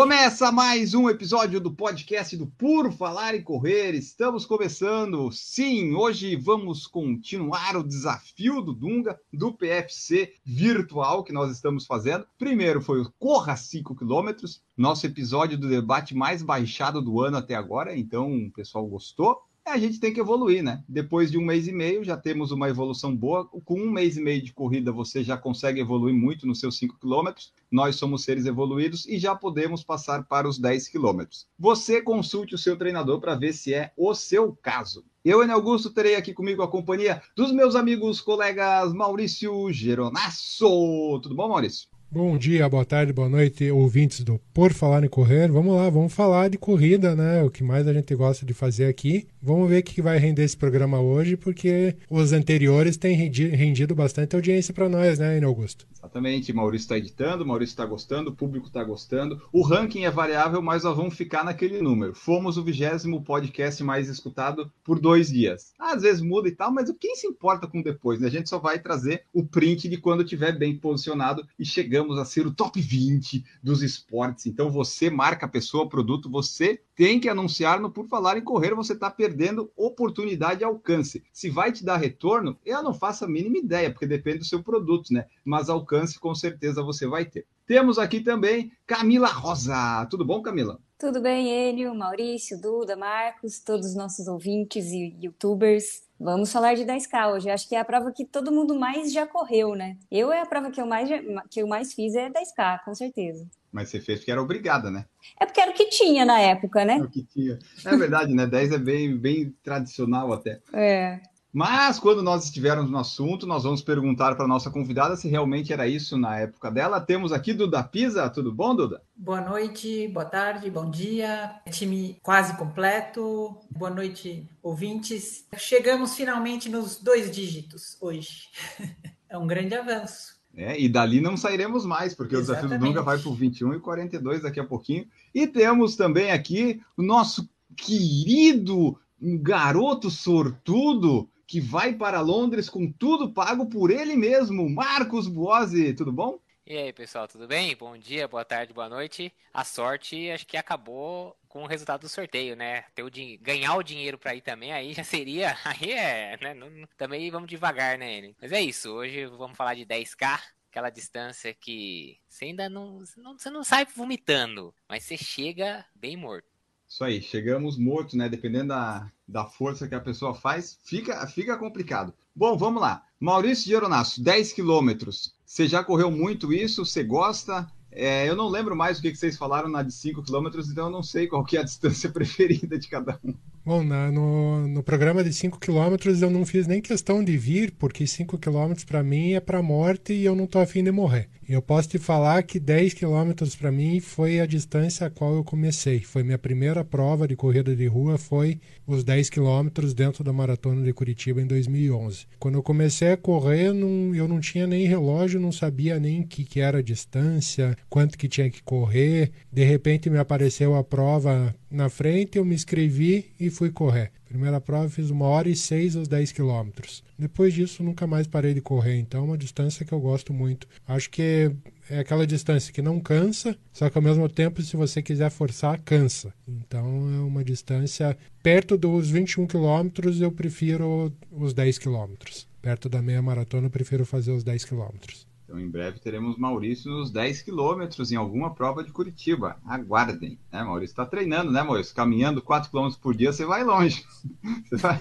[0.00, 3.94] Começa mais um episódio do podcast do Por Falar em Correr.
[3.94, 5.30] Estamos começando.
[5.30, 12.26] Sim, hoje vamos continuar o desafio do Dunga do PFC virtual que nós estamos fazendo.
[12.38, 14.30] Primeiro foi o Corra 5 km,
[14.74, 19.78] nosso episódio do debate mais baixado do ano até agora, então o pessoal gostou a
[19.78, 20.82] gente tem que evoluir, né?
[20.88, 23.44] Depois de um mês e meio, já temos uma evolução boa.
[23.46, 26.98] Com um mês e meio de corrida, você já consegue evoluir muito nos seus 5
[26.98, 27.52] quilômetros.
[27.70, 31.46] Nós somos seres evoluídos e já podemos passar para os 10 quilômetros.
[31.58, 35.04] Você consulte o seu treinador para ver se é o seu caso.
[35.22, 41.20] Eu, Enio Augusto, terei aqui comigo a companhia dos meus amigos, colegas Maurício Geronasso.
[41.22, 41.89] Tudo bom, Maurício?
[42.12, 45.46] Bom dia, boa tarde, boa noite, ouvintes do Por Falar em Correr.
[45.46, 47.40] Vamos lá, vamos falar de corrida, né?
[47.44, 49.28] O que mais a gente gosta de fazer aqui.
[49.40, 54.34] Vamos ver o que vai render esse programa hoje, porque os anteriores têm rendido bastante
[54.34, 55.86] audiência para nós, né, Augusto?
[55.96, 59.40] Exatamente, Maurício está editando, Maurício está gostando, o público está gostando.
[59.52, 62.14] O ranking é variável, mas nós vamos ficar naquele número.
[62.14, 65.74] Fomos o vigésimo podcast mais escutado por dois dias.
[65.78, 68.26] Às vezes muda e tal, mas quem se importa com depois, né?
[68.26, 71.64] A gente só vai trazer o print de quando estiver bem posicionado e
[72.00, 74.46] chegamos a ser o top 20 dos esportes.
[74.46, 78.94] Então você marca pessoa, produto, você tem que anunciar no Por Falar em Correr, você
[78.94, 81.22] está perdendo oportunidade e alcance.
[81.32, 84.62] Se vai te dar retorno, eu não faço a mínima ideia, porque depende do seu
[84.62, 85.26] produto, né?
[85.44, 87.46] Mas alcance, com certeza você vai ter.
[87.66, 90.06] Temos aqui também Camila Rosa.
[90.06, 90.80] Tudo bom, Camila?
[91.00, 96.02] Tudo bem, Enio, Maurício, Duda, Marcos, todos os nossos ouvintes e youtubers.
[96.20, 97.48] Vamos falar de 10K hoje.
[97.48, 99.96] Acho que é a prova que todo mundo mais já correu, né?
[100.10, 101.08] Eu é a prova que eu mais,
[101.50, 103.48] que eu mais fiz é 10K, com certeza.
[103.72, 105.06] Mas você fez porque era obrigada, né?
[105.40, 106.98] É porque era o que tinha na época, né?
[106.98, 107.58] É o que tinha.
[107.82, 108.46] É verdade, né?
[108.46, 110.60] 10 é bem, bem tradicional até.
[110.70, 111.18] É.
[111.52, 115.72] Mas quando nós estivermos no assunto, nós vamos perguntar para a nossa convidada se realmente
[115.72, 117.00] era isso na época dela.
[117.00, 118.30] Temos aqui Duda Pisa.
[118.30, 119.02] Tudo bom, Duda?
[119.16, 121.60] Boa noite, boa tarde, bom dia.
[121.68, 123.58] Time quase completo.
[123.68, 125.44] Boa noite, ouvintes.
[125.56, 128.48] Chegamos finalmente nos dois dígitos hoje.
[129.28, 130.38] é um grande avanço.
[130.54, 132.64] É, e dali não sairemos mais, porque Exatamente.
[132.64, 135.04] o desafio do Dunga vai para o 21 e 42 daqui a pouquinho.
[135.34, 143.32] E temos também aqui o nosso querido garoto sortudo que vai para Londres com tudo
[143.32, 145.92] pago por ele mesmo, Marcos Buozzi.
[145.92, 146.38] Tudo bom?
[146.64, 147.74] E aí, pessoal, tudo bem?
[147.74, 149.34] Bom dia, boa tarde, boa noite.
[149.52, 152.84] A sorte acho que acabou com o resultado do sorteio, né?
[152.94, 155.56] Ter o ganhar o dinheiro para ir também, aí já seria.
[155.66, 156.54] Aí é, né?
[156.54, 158.88] Não, também vamos devagar, né, Mas é isso.
[158.92, 160.40] Hoje vamos falar de 10K,
[160.70, 166.16] aquela distância que você ainda não, não, você não sai vomitando, mas você chega bem
[166.16, 166.49] morto.
[166.90, 168.28] Isso aí, chegamos mortos, né?
[168.28, 172.12] Dependendo da, da força que a pessoa faz, fica, fica complicado.
[172.34, 173.04] Bom, vamos lá.
[173.20, 175.32] Maurício de Aeronasso, 10 quilômetros.
[175.46, 176.84] Você já correu muito isso?
[176.84, 177.70] Você gosta?
[177.92, 180.86] É, eu não lembro mais o que, que vocês falaram na de 5 quilômetros, então
[180.86, 183.34] eu não sei qual que é a distância preferida de cada um.
[183.70, 187.70] Bom, na, no, no programa de 5 km eu não fiz nem questão de vir,
[187.78, 191.28] porque 5 km para mim é para morte e eu não tô afim de morrer.
[191.48, 195.42] Eu posso te falar que 10 km para mim foi a distância a qual eu
[195.42, 195.98] comecei.
[195.98, 200.84] Foi minha primeira prova de corrida de rua, foi os 10 km dentro da maratona
[200.84, 202.26] de Curitiba em 2011.
[202.38, 206.26] Quando eu comecei a correr, não, eu não tinha nem relógio, não sabia nem o
[206.26, 209.32] que, que era a distância, quanto que tinha que correr.
[209.52, 214.12] De repente me apareceu a prova na frente, eu me inscrevi e fui correr.
[214.26, 217.02] Primeira prova fiz uma hora e seis aos 10 quilômetros.
[217.18, 218.96] Depois disso, nunca mais parei de correr.
[218.96, 220.66] Então, é uma distância que eu gosto muito.
[220.86, 221.50] Acho que
[221.90, 225.78] é aquela distância que não cansa, só que ao mesmo tempo, se você quiser forçar,
[225.80, 226.32] cansa.
[226.48, 232.48] Então, é uma distância perto dos 21 quilômetros, eu prefiro os 10 quilômetros.
[232.62, 235.29] Perto da meia maratona, eu prefiro fazer os 10 quilômetros.
[235.50, 239.56] Então, em breve teremos Maurício nos 10 quilômetros em alguma prova de Curitiba.
[239.66, 240.38] Aguardem.
[240.52, 241.92] Né, Maurício está treinando, né, Maurício?
[241.92, 244.04] Caminhando 4 quilômetros por dia, você vai longe.
[244.70, 245.00] Você vai,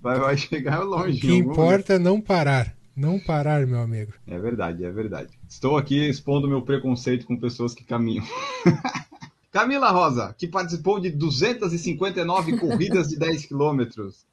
[0.00, 1.18] vai, vai chegar longe.
[1.18, 2.72] O que importa é não parar.
[2.94, 4.12] Não parar, meu amigo.
[4.26, 5.30] É verdade, é verdade.
[5.48, 8.24] Estou aqui expondo meu preconceito com pessoas que caminham.
[9.50, 14.24] Camila Rosa, que participou de 259 corridas de 10 quilômetros.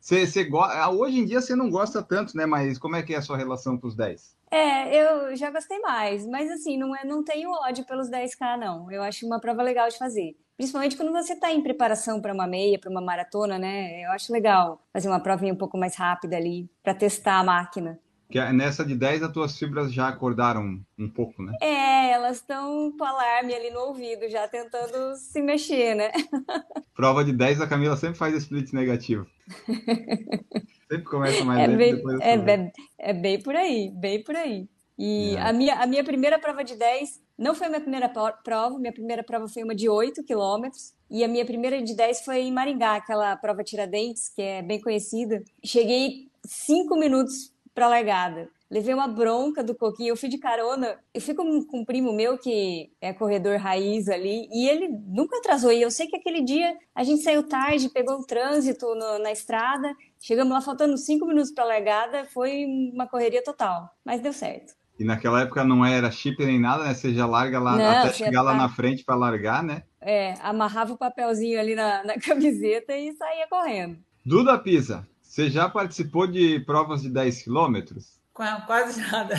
[0.95, 2.45] Hoje em dia você não gosta tanto, né?
[2.45, 4.37] Mas como é que é a sua relação com os 10?
[4.51, 8.91] É, eu já gostei mais, mas assim, não, é, não tenho ódio pelos 10K, não.
[8.91, 10.37] Eu acho uma prova legal de fazer.
[10.55, 14.05] Principalmente quando você está em preparação para uma meia, para uma maratona, né?
[14.05, 17.99] Eu acho legal fazer uma provinha um pouco mais rápida ali, para testar a máquina.
[18.29, 21.53] Que é nessa de 10 as tuas fibras já acordaram um pouco, né?
[21.62, 26.12] É, elas estão com alarme ali no ouvido, já tentando se mexer, né?
[26.94, 29.25] Prova de 10, a Camila sempre faz split negativo.
[30.91, 34.68] sempre começa mais É bem, depois é, bem, é bem por aí, bem por aí.
[34.97, 35.41] E É.
[35.41, 38.09] a minha, a minha primeira prova de 10 não foi a minha primeira
[38.44, 42.21] prova, minha primeira prova foi uma de 8 quilômetros, e a minha primeira de 10
[42.25, 45.44] foi em Maringá, aquela prova Tiradentes, que é bem conhecida.
[45.63, 48.50] Cheguei 5 minutos para largada.
[48.71, 52.12] Levei uma bronca do Coquinho, eu fui de carona, eu fui com, com um primo
[52.12, 55.71] meu que é corredor raiz ali, e ele nunca atrasou.
[55.71, 59.31] E eu sei que aquele dia a gente saiu tarde, pegou um trânsito no- na
[59.31, 64.33] estrada, chegamos lá faltando cinco minutos para a largada, foi uma correria total, mas deu
[64.33, 64.74] certo.
[65.00, 66.95] E naquela época não era chip nem nada, né?
[66.95, 69.83] Você já larga lá Não, até chegar lá na frente para largar, né?
[70.01, 74.00] É, amarrava o papelzinho ali na, na camiseta e saía correndo.
[74.25, 75.07] Duda Pisa,
[75.38, 78.19] você já participou de provas de 10 quilômetros?
[78.34, 79.36] Qua- Quase nada.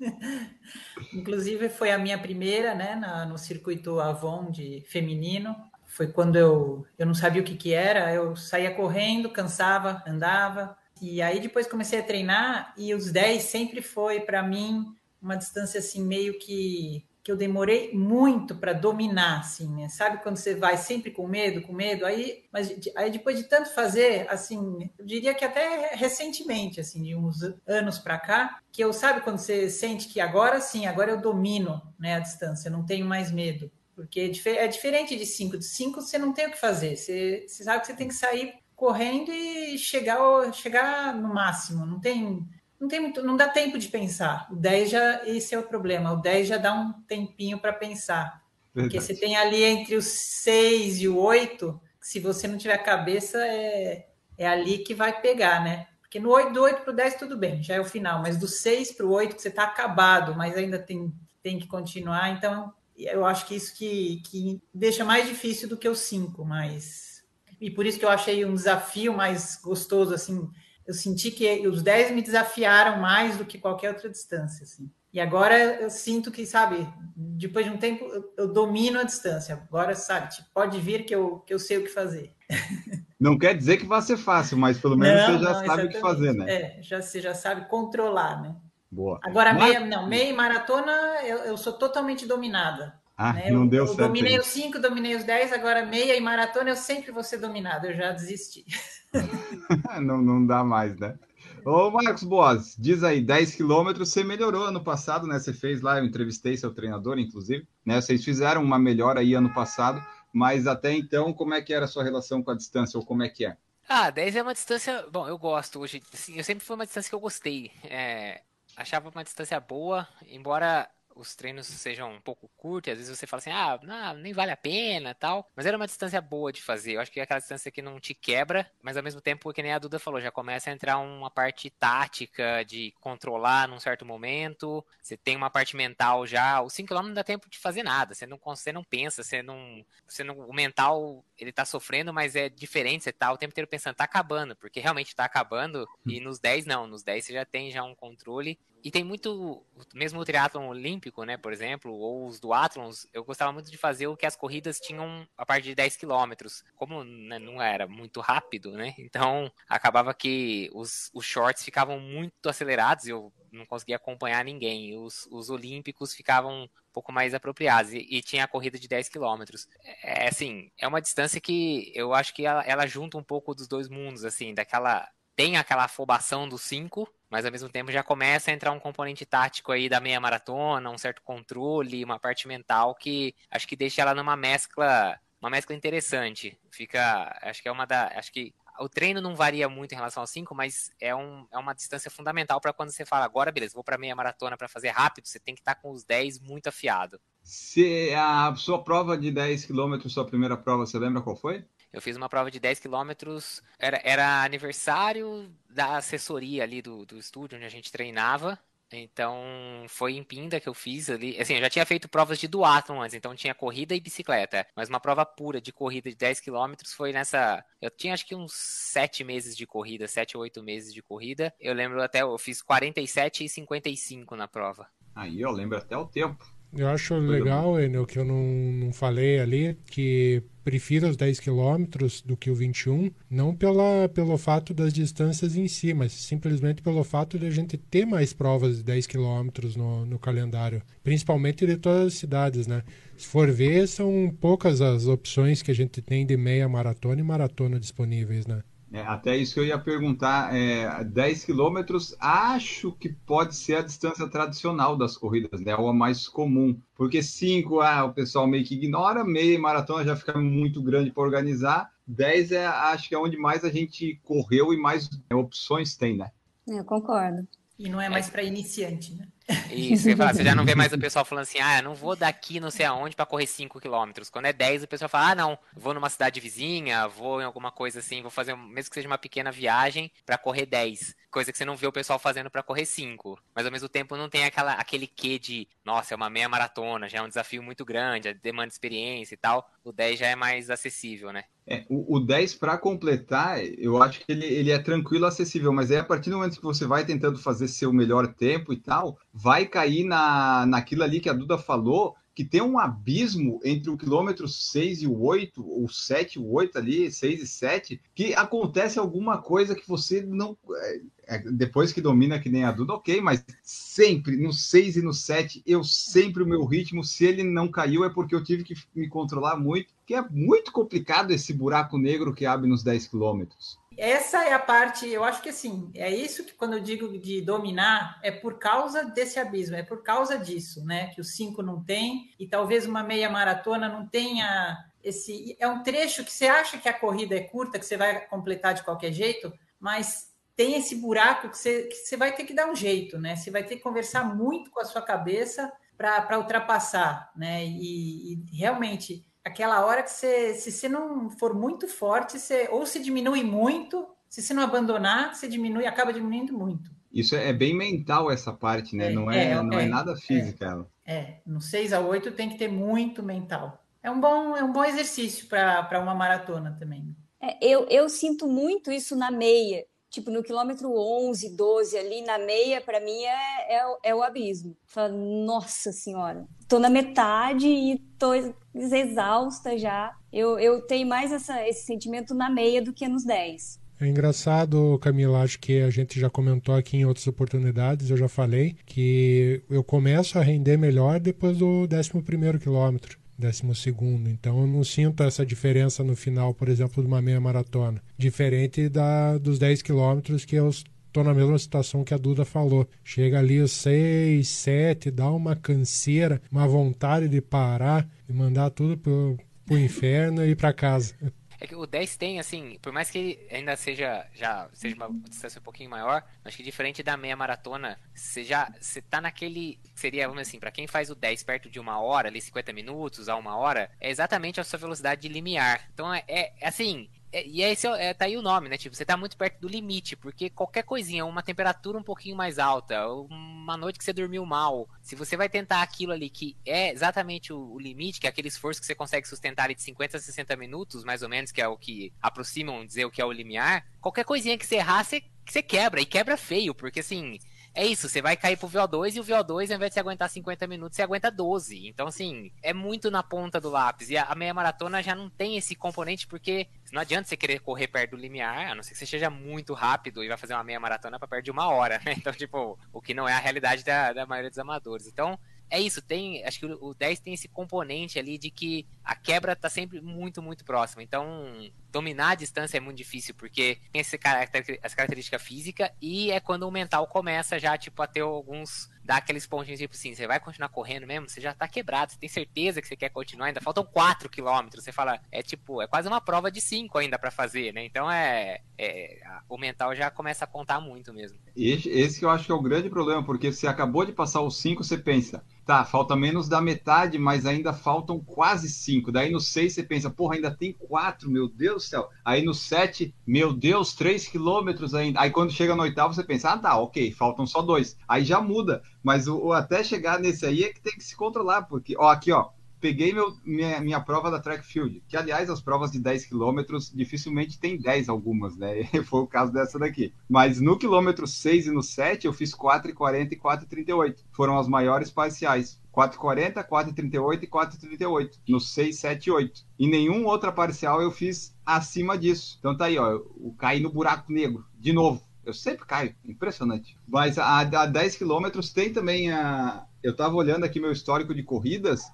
[1.12, 5.54] Inclusive, foi a minha primeira, né, na- no circuito Avon de feminino.
[5.86, 10.74] Foi quando eu, eu não sabia o que, que era, eu saía correndo, cansava, andava.
[11.02, 15.78] E aí depois comecei a treinar e os 10 sempre foi para mim uma distância
[15.78, 19.88] assim meio que que eu demorei muito para dominar, assim, né?
[19.88, 23.72] Sabe quando você vai sempre com medo, com medo, aí, mas aí depois de tanto
[23.72, 28.92] fazer, assim, eu diria que até recentemente, assim, de uns anos para cá, que eu
[28.92, 33.06] sabe quando você sente que agora sim, agora eu domino, né, a distância, não tenho
[33.06, 36.58] mais medo, porque é, é diferente de 5, de 5 você não tem o que
[36.58, 40.18] fazer, você, você sabe que você tem que sair correndo e chegar
[40.52, 42.44] chegar no máximo, não tem
[42.82, 44.48] não tem muito, não dá tempo de pensar.
[44.50, 46.10] O 10 já, esse é o problema.
[46.10, 48.42] O 10 já dá um tempinho para pensar.
[48.74, 49.04] Porque Verdade.
[49.04, 54.08] você tem ali entre os 6 e o 8, se você não tiver cabeça, é,
[54.36, 55.86] é ali que vai pegar, né?
[56.00, 58.36] Porque no 8, do 8 para o 10 tudo bem, já é o final, mas
[58.36, 62.30] do 6 para o 8 que você está acabado, mas ainda tem, tem que continuar,
[62.30, 67.22] então eu acho que isso que, que deixa mais difícil do que o 5, mas
[67.60, 70.50] e por isso que eu achei um desafio mais gostoso, assim,
[70.92, 74.90] eu senti que os 10 me desafiaram mais do que qualquer outra distância, assim.
[75.10, 76.86] E agora eu sinto que, sabe,
[77.16, 79.54] depois de um tempo eu, eu domino a distância.
[79.54, 82.34] Agora, sabe, tipo, pode vir que eu, que eu sei o que fazer.
[83.18, 86.00] Não quer dizer que vai ser fácil, mas pelo menos você já sabe o que
[86.00, 86.52] fazer, né?
[86.52, 88.54] É, já, você já sabe controlar, né?
[88.90, 89.18] Boa.
[89.22, 90.92] Agora, Mas- meia, não, meia e maratona,
[91.24, 93.00] eu, eu sou totalmente dominada.
[93.22, 93.52] Ah, né?
[93.52, 94.08] não eu, deu eu certo.
[94.08, 97.86] dominei os 5, dominei os 10, agora meia e maratona eu sempre vou ser dominada,
[97.86, 98.64] eu já desisti.
[100.02, 101.16] não, não dá mais, né?
[101.64, 105.38] Ô, Marcos Boas, diz aí, 10 quilômetros, você melhorou ano passado, né?
[105.38, 108.00] Você fez lá, eu entrevistei seu treinador, inclusive, né?
[108.00, 111.88] Vocês fizeram uma melhora aí ano passado, mas até então, como é que era a
[111.88, 113.56] sua relação com a distância, ou como é que é?
[113.88, 115.06] Ah, 10 é uma distância.
[115.12, 116.02] Bom, eu gosto hoje.
[116.12, 117.70] Assim, eu sempre foi uma distância que eu gostei.
[117.84, 118.40] É,
[118.76, 120.88] achava uma distância boa, embora
[121.22, 124.50] os treinos sejam um pouco curtos, às vezes você fala assim, ah, não, nem vale
[124.50, 125.48] a pena tal.
[125.56, 126.94] Mas era uma distância boa de fazer.
[126.94, 129.62] Eu acho que é aquela distância que não te quebra, mas ao mesmo tempo, que
[129.62, 134.04] nem a Duda falou, já começa a entrar uma parte tática de controlar num certo
[134.04, 134.84] momento.
[135.00, 136.60] Você tem uma parte mental já.
[136.60, 138.14] Os 5km não dá tempo de fazer nada.
[138.14, 139.84] Você não, você não pensa, você não.
[140.06, 140.38] Você não.
[140.40, 143.04] O mental, ele tá sofrendo, mas é diferente.
[143.04, 145.86] Você tá o tempo inteiro pensando, tá acabando, porque realmente tá acabando.
[146.04, 146.86] E nos 10 não.
[146.86, 148.58] Nos 10 você já tem já um controle.
[148.84, 153.52] E tem muito, mesmo o triatlon olímpico, né, por exemplo, ou os duatlons, eu gostava
[153.52, 156.64] muito de fazer o que as corridas tinham a partir de 10 quilômetros.
[156.74, 162.48] Como né, não era muito rápido, né, então acabava que os, os shorts ficavam muito
[162.48, 164.96] acelerados e eu não conseguia acompanhar ninguém.
[164.96, 169.08] Os, os olímpicos ficavam um pouco mais apropriados e, e tinha a corrida de 10
[169.08, 169.68] quilômetros.
[170.02, 173.68] É assim, é uma distância que eu acho que ela, ela junta um pouco dos
[173.68, 178.50] dois mundos, assim, daquela tem aquela afobação do 5, mas ao mesmo tempo já começa
[178.50, 182.94] a entrar um componente tático aí da meia maratona, um certo controle, uma parte mental
[182.94, 186.58] que acho que deixa ela numa mescla, uma mescla interessante.
[186.70, 190.22] Fica, acho que é uma da, acho que o treino não varia muito em relação
[190.22, 193.72] ao 5, mas é, um, é uma distância fundamental para quando você fala, agora beleza,
[193.72, 196.38] vou para meia maratona para fazer rápido, você tem que estar tá com os 10
[196.38, 197.18] muito afiado.
[197.42, 201.64] Se a sua prova de 10 quilômetros, sua primeira prova, você lembra qual foi?
[201.92, 207.18] Eu fiz uma prova de 10 quilômetros, era, era aniversário da assessoria ali do, do
[207.18, 208.58] estúdio onde a gente treinava.
[208.94, 209.42] Então
[209.88, 211.40] foi em Pinda que eu fiz ali.
[211.40, 214.66] Assim, eu já tinha feito provas de duatlon antes, então tinha corrida e bicicleta.
[214.76, 217.64] Mas uma prova pura de corrida de 10 quilômetros foi nessa.
[217.80, 221.52] Eu tinha acho que uns 7 meses de corrida, 7 ou 8 meses de corrida.
[221.58, 224.86] Eu lembro até, eu fiz 47 e 55 na prova.
[225.14, 226.44] Aí eu lembro até o tempo.
[226.74, 232.22] Eu acho legal, Enel, que eu não, não falei ali, que prefiro os 10 quilômetros
[232.22, 237.02] do que o 21, não pela, pelo fato das distâncias em si, mas simplesmente pelo
[237.04, 241.76] fato de a gente ter mais provas de 10 quilômetros no, no calendário, principalmente de
[241.76, 242.82] todas as cidades, né?
[243.16, 247.24] Se for ver, são poucas as opções que a gente tem de meia maratona e
[247.24, 248.62] maratona disponíveis, né?
[248.92, 253.82] É, até isso que eu ia perguntar, é, 10 quilômetros, acho que pode ser a
[253.82, 255.74] distância tradicional das corridas, né?
[255.74, 256.78] Ou a mais comum.
[256.94, 261.22] Porque 5, ah, o pessoal meio que ignora, meia maratona já fica muito grande para
[261.22, 261.90] organizar.
[262.06, 266.30] 10 é, acho que é onde mais a gente correu e mais opções tem, né?
[266.68, 267.48] É, eu concordo.
[267.78, 269.26] E não é mais para iniciante, né?
[269.70, 271.94] Isso, você, fala, você já não vê mais o pessoal falando assim, ah, eu não
[271.94, 274.12] vou daqui não sei aonde para correr 5 km.
[274.30, 277.70] Quando é 10, o pessoal fala, ah, não, vou numa cidade vizinha, vou em alguma
[277.70, 281.14] coisa assim, vou fazer, mesmo que seja uma pequena viagem, para correr 10.
[281.30, 283.38] Coisa que você não vê o pessoal fazendo para correr 5.
[283.54, 287.08] Mas ao mesmo tempo não tem aquela, aquele quê de, nossa, é uma meia maratona,
[287.08, 289.68] já é um desafio muito grande, demanda experiência e tal.
[289.84, 291.42] O 10 já é mais acessível, né?
[291.66, 295.90] É, o, o 10 para completar, eu acho que ele, ele é tranquilo, acessível, mas
[295.90, 299.18] é a partir do momento que você vai tentando fazer seu melhor tempo e tal,
[299.32, 303.96] vai cair na, naquilo ali que a Duda falou, que tem um abismo entre o
[303.96, 308.34] quilômetro 6 e o 8, ou 7 e o 8 ali, 6 e 7, que
[308.34, 310.56] acontece alguma coisa que você não.
[310.74, 315.02] É, é, depois que domina que nem a Duda, ok, mas sempre, no 6 e
[315.02, 318.64] no 7, eu sempre o meu ritmo, se ele não caiu, é porque eu tive
[318.64, 323.08] que me controlar muito, que é muito complicado esse buraco negro que abre nos 10
[323.08, 323.81] quilômetros.
[323.96, 327.40] Essa é a parte, eu acho que assim, é isso que quando eu digo de
[327.40, 331.08] dominar, é por causa desse abismo, é por causa disso, né?
[331.08, 335.56] Que o 5 não tem, e talvez uma meia maratona não tenha esse.
[335.58, 338.74] É um trecho que você acha que a corrida é curta, que você vai completar
[338.74, 342.70] de qualquer jeito, mas tem esse buraco que você, que você vai ter que dar
[342.70, 343.36] um jeito, né?
[343.36, 347.64] Você vai ter que conversar muito com a sua cabeça para ultrapassar, né?
[347.64, 352.86] E, e realmente aquela hora que você, se você não for muito forte, você ou
[352.86, 356.90] se diminui muito, se você não abandonar, você diminui, acaba diminuindo muito.
[357.12, 359.10] Isso é bem mental essa parte, né?
[359.10, 360.86] É, não é, é não é, é nada física.
[361.04, 363.84] É, é, no 6 a 8 tem que ter muito mental.
[364.02, 367.14] É um bom, é um bom exercício para uma maratona também.
[367.40, 372.38] É, eu, eu sinto muito isso na meia tipo, no quilômetro 11, 12, ali na
[372.38, 374.76] meia, para mim é, é, é, o abismo.
[374.84, 378.34] Falo, Nossa Senhora, tô na metade e tô
[378.74, 380.14] exausta já.
[380.32, 383.80] Eu, eu tenho mais essa, esse sentimento na meia do que nos 10.
[384.00, 388.28] É engraçado, Camila, acho que a gente já comentou aqui em outras oportunidades, eu já
[388.28, 394.28] falei, que eu começo a render melhor depois do 11 quilômetro décimo segundo.
[394.28, 398.00] Então eu não sinto essa diferença no final, por exemplo, de uma meia maratona.
[398.16, 400.70] Diferente da, dos 10 quilômetros que eu
[401.12, 402.88] estou na mesma situação que a Duda falou.
[403.04, 408.96] Chega ali os 6, 7, dá uma canseira, uma vontade de parar e mandar tudo
[408.96, 409.38] pro,
[409.70, 411.14] inferno e para casa.
[411.60, 415.60] É que o 10 tem, assim, por mais que ainda seja já seja uma distância
[415.60, 419.78] um pouquinho maior, acho que diferente da meia maratona, você já você tá naquele.
[419.94, 423.28] Seria, vamos assim, para quem faz o 10 perto de uma hora, ali 50 minutos
[423.28, 425.88] a uma hora, é exatamente a sua velocidade de limiar.
[425.94, 428.76] Então é, é assim, é, e esse é, é, tá aí o nome, né?
[428.76, 432.58] Tipo, você tá muito perto do limite, porque qualquer coisinha, uma temperatura um pouquinho mais
[432.58, 436.92] alta, uma noite que você dormiu mal, se você vai tentar aquilo ali que é
[436.92, 440.18] exatamente o, o limite, que é aquele esforço que você consegue sustentar ali de 50
[440.18, 443.24] a 60 minutos, mais ou menos, que é o que aproximam dizer o que é
[443.24, 447.38] o limiar, qualquer coisinha que você errar, você, você quebra, e quebra feio, porque assim,
[447.74, 450.28] é isso, você vai cair pro VO2 e o VO2, ao invés de você aguentar
[450.28, 451.88] 50 minutos, você aguenta 12.
[451.88, 454.10] Então, assim, é muito na ponta do lápis.
[454.10, 457.88] E a meia maratona já não tem esse componente, porque não adianta você querer correr
[457.88, 460.64] perto do limiar, a não ser que você seja muito rápido e vai fazer uma
[460.64, 462.14] meia maratona para perto de uma hora, né?
[462.22, 465.06] Então, tipo, o que não é a realidade da, da maioria dos amadores.
[465.06, 465.38] Então,
[465.72, 466.44] é isso, tem.
[466.44, 470.42] Acho que o 10 tem esse componente ali de que a quebra tá sempre muito,
[470.42, 471.02] muito próxima.
[471.02, 471.50] Então,
[471.90, 476.40] dominar a distância é muito difícil, porque tem esse caracter, essa característica física e é
[476.40, 480.26] quando o mental começa já, tipo, a ter alguns dá aqueles pontinhos tipo assim, você
[480.26, 481.28] vai continuar correndo mesmo?
[481.28, 483.46] Você já tá quebrado, você tem certeza que você quer continuar?
[483.46, 484.84] Ainda faltam 4 quilômetros.
[484.84, 487.84] Você fala, é tipo, é quase uma prova de 5 ainda para fazer, né?
[487.84, 491.38] Então é, é, o mental já começa a contar muito mesmo.
[491.56, 494.56] Esse que eu acho que é o grande problema, porque você acabou de passar os
[494.58, 499.12] 5, você pensa, tá, falta menos da metade, mas ainda faltam quase 5.
[499.12, 502.08] Daí no 6 você pensa, porra, ainda tem 4, meu Deus do céu.
[502.24, 505.20] Aí no 7, meu Deus, 3 quilômetros ainda.
[505.20, 507.96] Aí quando chega no oitavo, você pensa, ah, tá, ok, faltam só dois.
[508.08, 508.82] Aí já muda.
[509.02, 512.08] Mas o, o, até chegar nesse aí é que tem que se controlar, porque, ó,
[512.08, 512.50] aqui, ó,
[512.82, 516.92] peguei meu, minha, minha prova da track field, que aliás as provas de 10 quilômetros
[516.92, 518.82] dificilmente tem 10 algumas, né?
[519.06, 520.12] Foi o caso dessa daqui.
[520.28, 524.16] Mas no quilômetro 6 e no 7 eu fiz 4,40 e 4,38.
[524.32, 525.80] Foram as maiores parciais.
[525.94, 529.64] 4,40, 4,38 e 4,38 no 6, 7 e 8.
[529.78, 532.56] E nenhum outra parcial eu fiz acima disso.
[532.58, 535.22] Então tá aí, ó, o caí no buraco negro, de novo.
[535.44, 536.96] Eu sempre caio, impressionante.
[537.06, 539.84] Mas a, a 10 quilômetros tem também a.
[540.02, 542.04] Eu tava olhando aqui meu histórico de corridas,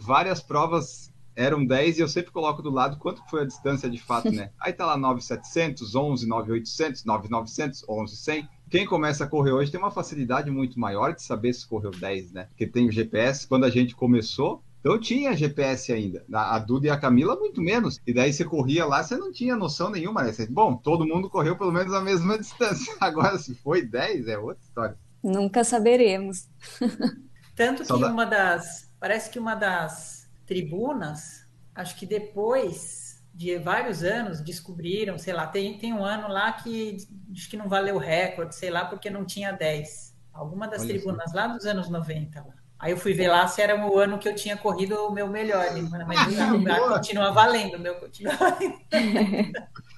[0.00, 3.98] várias provas eram 10 e eu sempre coloco do lado quanto foi a distância de
[3.98, 4.50] fato, né?
[4.60, 8.48] Aí tá lá 9,700, 11, 9,800, 9,900, 11,100.
[8.68, 12.32] Quem começa a correr hoje tem uma facilidade muito maior de saber se correu 10,
[12.32, 12.44] né?
[12.44, 13.46] Porque tem o GPS.
[13.46, 16.24] Quando a gente começou, então tinha GPS ainda.
[16.32, 18.00] A Duda e a Camila, muito menos.
[18.06, 20.32] E daí você corria lá, você não tinha noção nenhuma, né?
[20.32, 22.94] Você, bom, todo mundo correu pelo menos a mesma distância.
[23.00, 24.98] Agora, se foi 10, é outra história.
[25.22, 26.48] Nunca saberemos.
[27.54, 28.89] Tanto que uma das.
[29.00, 35.78] Parece que uma das tribunas, acho que depois de vários anos, descobriram, sei lá, tem,
[35.78, 36.98] tem um ano lá que
[37.32, 40.14] acho que não valeu o recorde, sei lá, porque não tinha 10.
[40.32, 41.36] Alguma das Olha tribunas assim.
[41.36, 42.40] lá dos anos 90.
[42.40, 42.54] Lá.
[42.78, 45.28] Aí eu fui ver lá se era o ano que eu tinha corrido o meu
[45.28, 45.66] melhor,
[46.06, 46.26] mas
[46.62, 48.78] não, continua valendo, o meu continua valendo.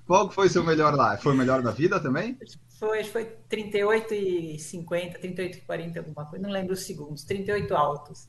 [0.07, 1.17] Qual foi seu melhor lá?
[1.17, 2.37] Foi o melhor da vida também?
[2.79, 7.75] Foi, foi 38 e 50, 38 e 40, alguma coisa, não lembro os segundos, 38
[7.75, 8.29] altos.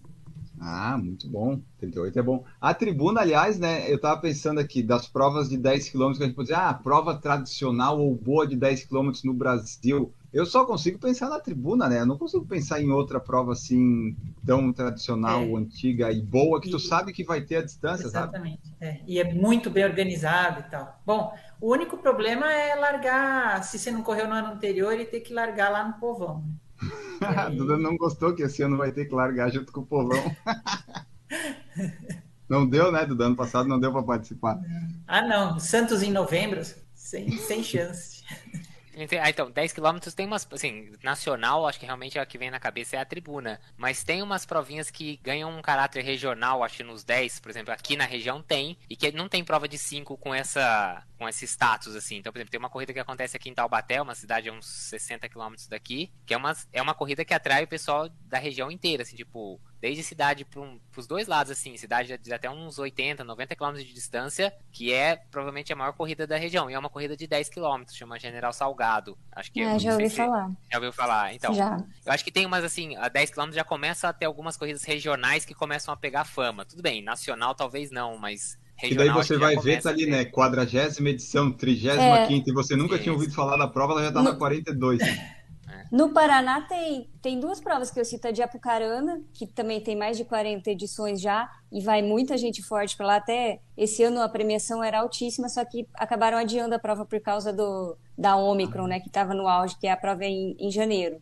[0.60, 1.60] Ah, muito bom.
[1.80, 2.44] 38 é bom.
[2.62, 3.92] A tribuna, aliás, né?
[3.92, 6.74] Eu tava pensando aqui das provas de 10 km que a gente pode dizer, ah,
[6.74, 10.14] prova tradicional ou boa de 10 km no Brasil.
[10.34, 12.00] Eu só consigo pensar na tribuna, né?
[12.00, 15.54] Eu não consigo pensar em outra prova assim tão tradicional, é.
[15.54, 18.60] antiga e boa que e, tu sabe que vai ter a distância, exatamente.
[18.64, 18.76] sabe?
[18.82, 19.04] Exatamente.
[19.04, 19.04] É.
[19.06, 21.00] E é muito bem organizado e tal.
[21.06, 25.20] Bom, o único problema é largar, se você não correu no ano anterior, e ter
[25.20, 26.44] que largar lá no povão.
[27.22, 30.36] A Duda não gostou que esse ano vai ter que largar junto com o povão.
[32.50, 33.06] não deu, né?
[33.06, 34.60] Do ano passado não deu para participar.
[35.08, 35.60] Ah, não.
[35.60, 36.62] Santos em novembro,
[36.94, 38.24] sem, sem chance.
[39.22, 42.60] Ah, então, 10 km tem umas, assim, nacional, acho que realmente a que vem na
[42.60, 43.60] cabeça é a tribuna.
[43.76, 47.74] Mas tem umas provinhas que ganham um caráter regional, acho que nos 10, por exemplo,
[47.74, 51.46] aqui na região tem, e que não tem prova de 5 com essa com esse
[51.46, 52.18] status, assim.
[52.18, 54.66] Então, por exemplo, tem uma corrida que acontece aqui em Taubaté, uma cidade a uns
[54.66, 58.70] 60 quilômetros daqui, que é uma, é uma corrida que atrai o pessoal da região
[58.70, 62.80] inteira, assim, tipo, desde cidade para um, os dois lados, assim, cidade de até uns
[62.80, 66.72] 80, 90 quilômetros de distância, que é provavelmente a maior corrida da região.
[66.72, 69.18] E é uma corrida de 10 quilômetros, chama General Salgado.
[69.30, 70.50] Acho que é, já ouvi falar.
[70.72, 71.34] Já ouviu falar?
[71.34, 71.86] Então, já.
[72.06, 74.86] eu acho que tem umas, assim, a 10 quilômetros já começa a ter algumas corridas
[74.86, 76.64] regionais que começam a pegar fama.
[76.64, 80.24] Tudo bem, nacional talvez não, mas e daí você vai ver, tá ali, né?
[80.26, 83.04] Quadragésima edição, trigésima quinta, e você nunca Sim.
[83.04, 85.00] tinha ouvido falar da prova, ela já tá na 42.
[85.92, 89.96] No Paraná tem, tem duas provas que eu cito, a de Apucarana, que também tem
[89.96, 93.16] mais de 40 edições já, e vai muita gente forte para lá.
[93.18, 97.52] Até esse ano a premiação era altíssima, só que acabaram adiando a prova por causa
[97.54, 101.22] do, da Omicron, né, que estava no auge, que é a prova em, em janeiro.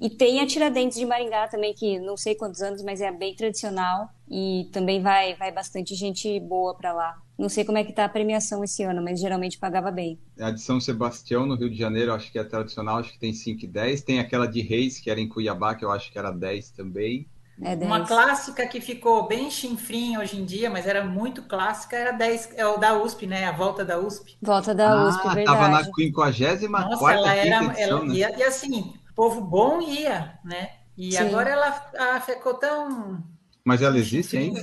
[0.00, 3.34] E tem a Tiradentes de Maringá também, que não sei quantos anos, mas é bem
[3.34, 7.18] tradicional e também vai, vai bastante gente boa para lá.
[7.42, 10.16] Não sei como é que tá a premiação esse ano, mas geralmente pagava bem.
[10.38, 13.32] A de São Sebastião, no Rio de Janeiro, acho que é tradicional, acho que tem
[13.32, 14.02] 5 e 10.
[14.02, 17.26] Tem aquela de Reis, que era em Cuiabá, que eu acho que era 10 também.
[17.60, 22.12] É Uma clássica que ficou bem chinfrim hoje em dia, mas era muito clássica, era
[22.12, 23.44] 10, é o da USP, né?
[23.46, 24.38] A volta da USP.
[24.40, 25.44] Volta da ah, USP, verdade.
[25.44, 28.14] Tava na 54 Nossa, ela era, edição, ela, né?
[28.14, 30.70] e, e assim, povo bom ia, né?
[30.96, 31.18] E Sim.
[31.18, 33.20] agora ela, ela ficou tão.
[33.64, 34.60] Mas ela existe ainda?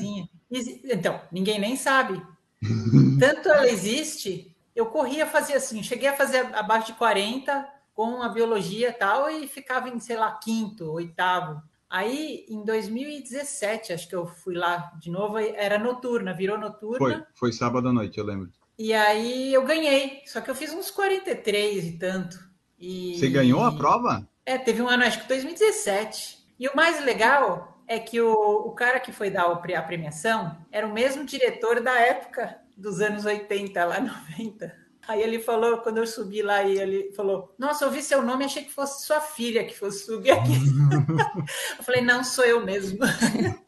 [0.86, 2.22] Então, ninguém nem sabe.
[3.20, 8.30] Tanto ela existe, eu corria fazer assim, cheguei a fazer abaixo de 40 com a
[8.30, 11.62] biologia e tal, e ficava em, sei lá, quinto, oitavo.
[11.90, 16.98] Aí, em 2017, acho que eu fui lá de novo, era noturna, virou noturna.
[16.98, 18.50] Foi, foi sábado à noite, eu lembro.
[18.78, 22.40] E aí eu ganhei, só que eu fiz uns 43 e tanto.
[22.80, 23.18] E...
[23.18, 24.26] Você ganhou a prova?
[24.46, 26.40] É, teve um ano, acho que 2017.
[26.58, 28.32] E o mais legal é que o,
[28.68, 33.26] o cara que foi dar a premiação era o mesmo diretor da época dos anos
[33.26, 34.00] 80, lá
[34.38, 34.72] 90.
[35.08, 38.64] Aí ele falou, quando eu subi lá, e ele falou: Nossa, ouvi seu nome, achei
[38.64, 40.54] que fosse sua filha que fosse subir aqui.
[41.80, 43.00] eu falei: Não, sou eu mesmo.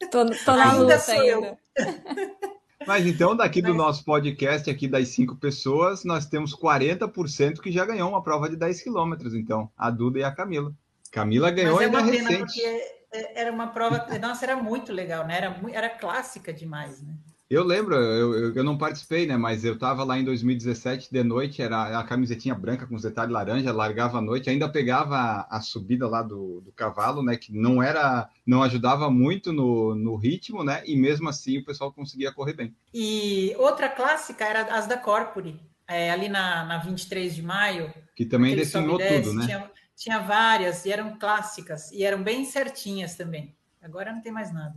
[0.08, 1.58] tô, tô na ainda sou ainda.
[1.76, 2.36] eu.
[2.86, 7.84] Mas então, daqui do nosso podcast, aqui das cinco pessoas, nós temos 40% que já
[7.84, 9.34] ganhou uma prova de 10 quilômetros.
[9.34, 10.72] Então, a Duda e a Camila.
[11.10, 12.38] Camila ganhou Mas é uma pena, recente.
[12.38, 15.36] porque era uma prova, nossa, era muito legal, né?
[15.36, 17.14] Era, era clássica demais, né?
[17.52, 19.36] Eu lembro, eu, eu, não participei, né?
[19.36, 23.30] Mas eu tava lá em 2017 de noite, era a camisetinha branca com os detalhes
[23.30, 27.36] laranja, largava à noite, ainda pegava a, a subida lá do, do cavalo, né?
[27.36, 30.82] Que não era, não ajudava muito no, no ritmo, né?
[30.86, 32.74] E mesmo assim o pessoal conseguia correr bem.
[32.94, 37.92] E outra clássica era as da Corpore, é, ali na, na 23 de maio.
[38.16, 39.44] Que também definou tudo, né?
[39.44, 43.54] Tinha, tinha várias e eram clássicas e eram bem certinhas também.
[43.80, 44.74] Agora não tem mais nada.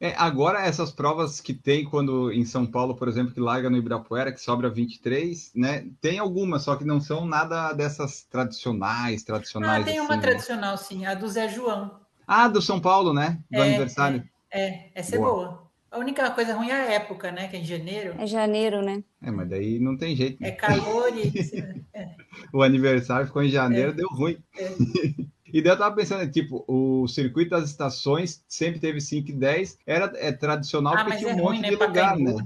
[0.00, 3.76] É, agora essas provas que tem quando em São Paulo, por exemplo, que larga no
[3.76, 5.88] Ibirapuera, que sobra 23, né?
[6.00, 9.82] Tem algumas, só que não são nada dessas tradicionais, tradicionais.
[9.82, 10.22] Ah, tem uma assim, né?
[10.22, 12.00] tradicional, sim, a do Zé João.
[12.24, 13.40] Ah, do São Paulo, né?
[13.50, 14.28] Do é, aniversário.
[14.50, 15.28] É, é, essa boa.
[15.28, 15.67] é boa.
[15.90, 17.48] A única coisa ruim é a época, né?
[17.48, 18.14] Que é em janeiro.
[18.18, 19.02] É janeiro, né?
[19.22, 20.40] É, mas daí não tem jeito.
[20.40, 20.48] Né?
[20.48, 21.32] É calor e.
[21.94, 22.14] é.
[22.52, 23.94] O aniversário ficou em janeiro, é.
[23.94, 24.38] deu ruim.
[24.56, 24.68] É.
[25.50, 29.78] E daí eu tava pensando, tipo, o circuito das estações sempre teve 5 e 10,
[29.86, 31.86] era é, tradicional ah, porque tinha é um monte ruim, de né?
[31.86, 32.32] lugar, né?
[32.34, 32.44] né?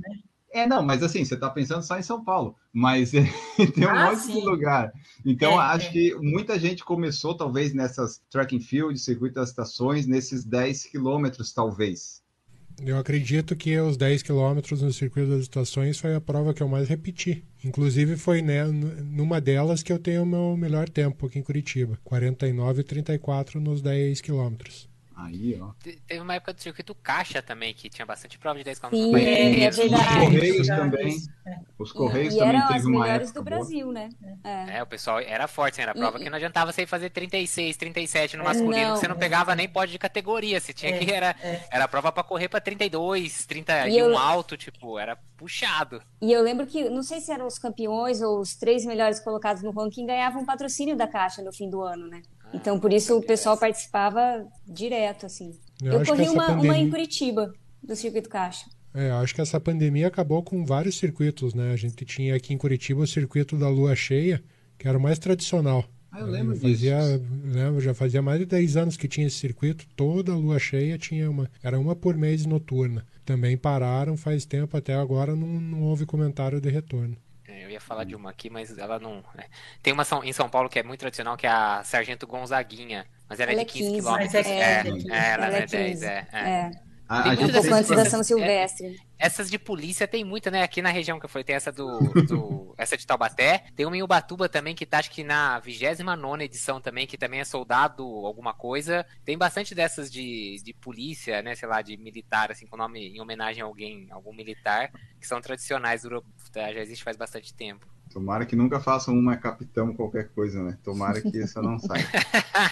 [0.52, 3.11] É, não, mas assim, você tá pensando só em São Paulo, mas
[3.74, 4.35] tem um ah, monte sim.
[4.35, 4.92] de lugar.
[5.24, 5.90] Então, é, acho é.
[5.90, 11.52] que muita gente começou, talvez, nessas track and field, circuito das estações, nesses 10 quilômetros,
[11.52, 12.21] talvez.
[12.85, 16.68] Eu acredito que os 10 quilômetros no circuito das estações foi a prova que eu
[16.68, 17.44] mais repeti.
[17.64, 21.98] Inclusive foi né, numa delas que eu tenho o meu melhor tempo aqui em Curitiba.
[22.04, 24.91] 49 e 34 nos 10 quilômetros.
[25.16, 25.70] Aí, ó.
[26.07, 28.90] Teve uma época do circuito Caixa também, que tinha bastante prova de 10 km.
[28.90, 30.03] Sim, é, é verdade.
[30.09, 31.16] Os Correios também.
[31.79, 34.09] Os Correios e, também eram teve uma melhores época do Brasil, né?
[34.44, 34.79] É.
[34.79, 34.83] é.
[34.83, 37.77] o pessoal era forte, assim, era prova E- que não adiantava você ir fazer 36,
[37.77, 38.96] 37 no masculino, Não.
[38.96, 40.61] você não pegava nem pódio de categoria.
[40.61, 41.66] Você tinha É, que era, é.
[41.70, 46.03] era prova pra correr pra 32, 31 E eu- alto, tipo, era puxado.
[46.20, 49.62] E eu lembro que, não sei se eram os campeões ou os três melhores colocados
[49.62, 52.22] no ranking ganhavam patrocínio da Caixa no fim do ano, né?
[52.54, 55.52] Então, por isso o pessoal participava direto, assim.
[55.82, 58.66] Eu Eu, corri uma, uma pandemia- em Curitiba, do Circuito Caixa.
[58.94, 61.72] É, acho que essa pandemia acabou com vários circuitos, né?
[61.72, 64.42] A gente tinha aqui em Curitiba o circuito da lua cheia,
[64.78, 65.84] que era o mais tradicional.
[66.10, 67.24] Ah, eu lembro já fazia, disso.
[67.46, 71.30] lembro, já fazia mais de 10 anos que tinha esse circuito, toda lua cheia tinha
[71.30, 73.06] uma, era uma por mês noturna.
[73.24, 77.16] Também pararam faz tempo, até agora não, não houve comentário de retorno.
[77.52, 79.24] É, Eu ia falar de uma aqui, mas ela não.
[79.38, 79.48] é.
[79.82, 83.06] Tem uma em São Paulo que é muito tradicional, que é a Sargento Gonzaguinha.
[83.28, 84.18] Mas ela, Ela é é de 15 15, km.
[84.18, 85.10] mas é É, 15.
[85.10, 86.26] é, ela, Ela é é 10, 15.
[86.32, 86.70] é.
[87.12, 87.16] É.
[87.16, 89.01] É, A, Tem a muitas um dessas da São Silvestre.
[89.18, 90.62] Essas de polícia tem muita, né?
[90.62, 93.64] Aqui na região que eu falei, tem essa do, do- essa de Taubaté.
[93.77, 97.40] Tem uma em Ubatuba também, que tá acho que na 29 edição também, que também
[97.40, 99.07] é soldado alguma coisa.
[99.25, 101.55] Tem bastante dessas de, de polícia, né?
[101.55, 105.40] Sei lá, de militar, assim, com nome em homenagem a alguém, algum militar, que são
[105.40, 106.03] tradicionais,
[106.53, 107.87] tá, já existe faz bastante tempo.
[108.12, 110.79] Tomara que nunca façam uma capitão qualquer coisa, né?
[110.85, 112.07] Tomara que isso não saia.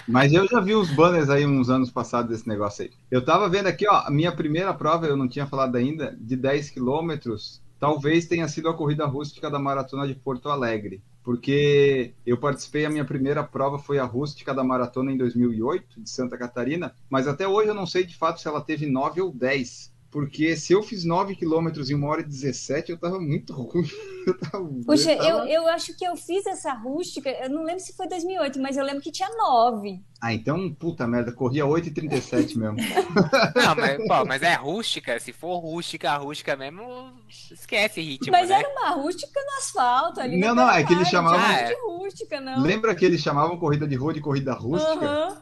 [0.07, 2.91] Mas eu já vi uns banners aí uns anos passados desse negócio aí.
[3.09, 6.35] Eu tava vendo aqui, ó, a minha primeira prova, eu não tinha falado ainda, de
[6.35, 11.01] 10 quilômetros, talvez tenha sido a corrida rústica da maratona de Porto Alegre.
[11.23, 16.09] Porque eu participei, a minha primeira prova foi a rústica da maratona em 2008, de
[16.09, 19.31] Santa Catarina, mas até hoje eu não sei de fato se ela teve 9 ou
[19.31, 19.90] 10.
[20.11, 23.87] Porque se eu fiz 9 quilômetros em 1 hora e 17, eu tava muito ruim.
[24.27, 27.79] Eu tava, Puxa, tava- eu, eu acho que eu fiz essa rústica, eu não lembro
[27.79, 29.99] se foi 2008, mas eu lembro que tinha nove.
[30.21, 32.77] Ah, então, puta merda, corria 8 e 37 mesmo.
[33.57, 37.11] Não, mas, pô, mas é rústica, se for rústica, rústica mesmo,
[37.51, 38.59] esquece ritmo, Mas né?
[38.59, 40.39] era uma rústica no asfalto ali.
[40.39, 42.61] Não, na não, é que eles chamavam- Ah, de rústica, não.
[42.61, 45.03] Lembra que eles chamavam corrida de rua de corrida rústica?
[45.03, 45.37] Aham,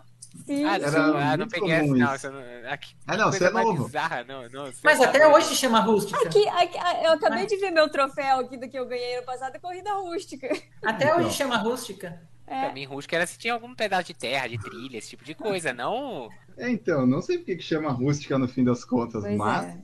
[0.46, 2.06] Sim, Ah, Era não, ah, não muito peguei essa, comum não.
[2.06, 2.13] isso.
[2.28, 3.84] essa não- aqui- Ah, não, você é novo.
[3.86, 5.36] bizarra, não, não, você Mas tá até doido.
[5.36, 6.20] hoje chama rústica.
[6.28, 9.26] Aqui, aqui, ah, eu acabei de ver meu troféu aqui do que eu ganhei ano
[9.26, 10.48] passado, é corrida rústica.
[10.84, 11.20] Até Então.
[11.20, 12.22] hoje chama rústica.
[12.48, 12.63] É.
[12.65, 15.36] Pra mim, rústica era se tinha algum pedaço de terra, de trilha, esse tipo de
[15.36, 16.30] coisa, não.
[16.58, 19.78] É, então, não sei porque que chama rústica no fim das contas, Pois mas, é.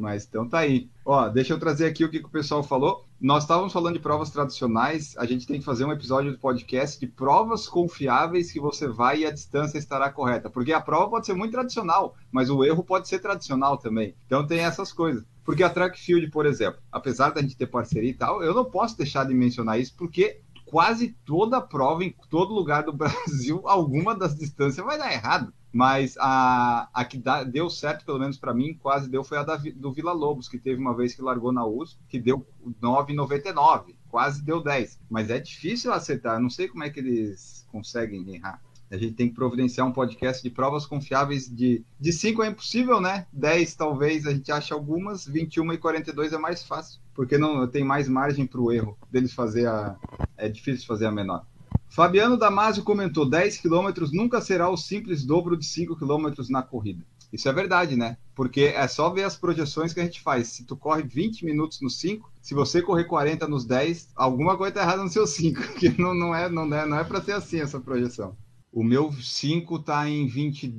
[0.00, 0.88] Mas então tá aí.
[1.04, 3.04] Ó, deixa eu trazer aqui o que, que o pessoal falou.
[3.20, 6.98] Nós estávamos falando de provas tradicionais, a gente tem que fazer um episódio do podcast
[6.98, 10.48] de provas confiáveis que você vai e a distância estará correta.
[10.48, 14.14] Porque a prova pode ser muito tradicional, mas o erro pode ser tradicional também.
[14.26, 15.24] Então tem essas coisas.
[15.44, 18.64] Porque a track field, por exemplo, apesar da gente ter parceria e tal, eu não
[18.64, 24.14] posso deixar de mencionar isso porque quase toda prova em todo lugar do Brasil, alguma
[24.14, 25.52] das distâncias vai dar errado.
[25.72, 29.42] Mas a, a que dá- deu certo, pelo menos para mim, quase deu, foi a
[29.44, 32.44] da do Vila Lobos, que teve uma vez que largou na USP, que deu
[32.82, 33.94] 9,99.
[34.10, 34.98] Quase deu 10.
[35.08, 36.40] Mas é difícil acertar.
[36.40, 38.60] Não sei como é que eles conseguem errar.
[38.90, 43.00] A gente tem que providenciar um podcast de provas confiáveis de, de 5 é impossível,
[43.00, 43.24] né?
[43.32, 47.84] 10 talvez a gente ache algumas, 21 e 42 é mais fácil, porque não tem
[47.84, 49.96] mais margem para o erro deles fazer a.
[50.36, 51.46] É difícil fazer a menor.
[51.90, 57.04] Fabiano Damasio comentou: 10 quilômetros nunca será o simples dobro de 5 quilômetros na corrida.
[57.32, 58.16] Isso é verdade, né?
[58.34, 60.48] Porque é só ver as projeções que a gente faz.
[60.48, 64.74] Se tu corre 20 minutos no 5, se você correr 40 nos 10, alguma coisa
[64.74, 67.32] tá errada no seu 5, que não, não é não é, não é para ser
[67.32, 68.36] assim essa projeção.
[68.72, 70.72] O meu 5 tá em 20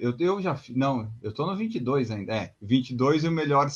[0.00, 2.34] eu, eu já não, eu tô no 22 ainda.
[2.34, 3.68] É, 22 e o melhor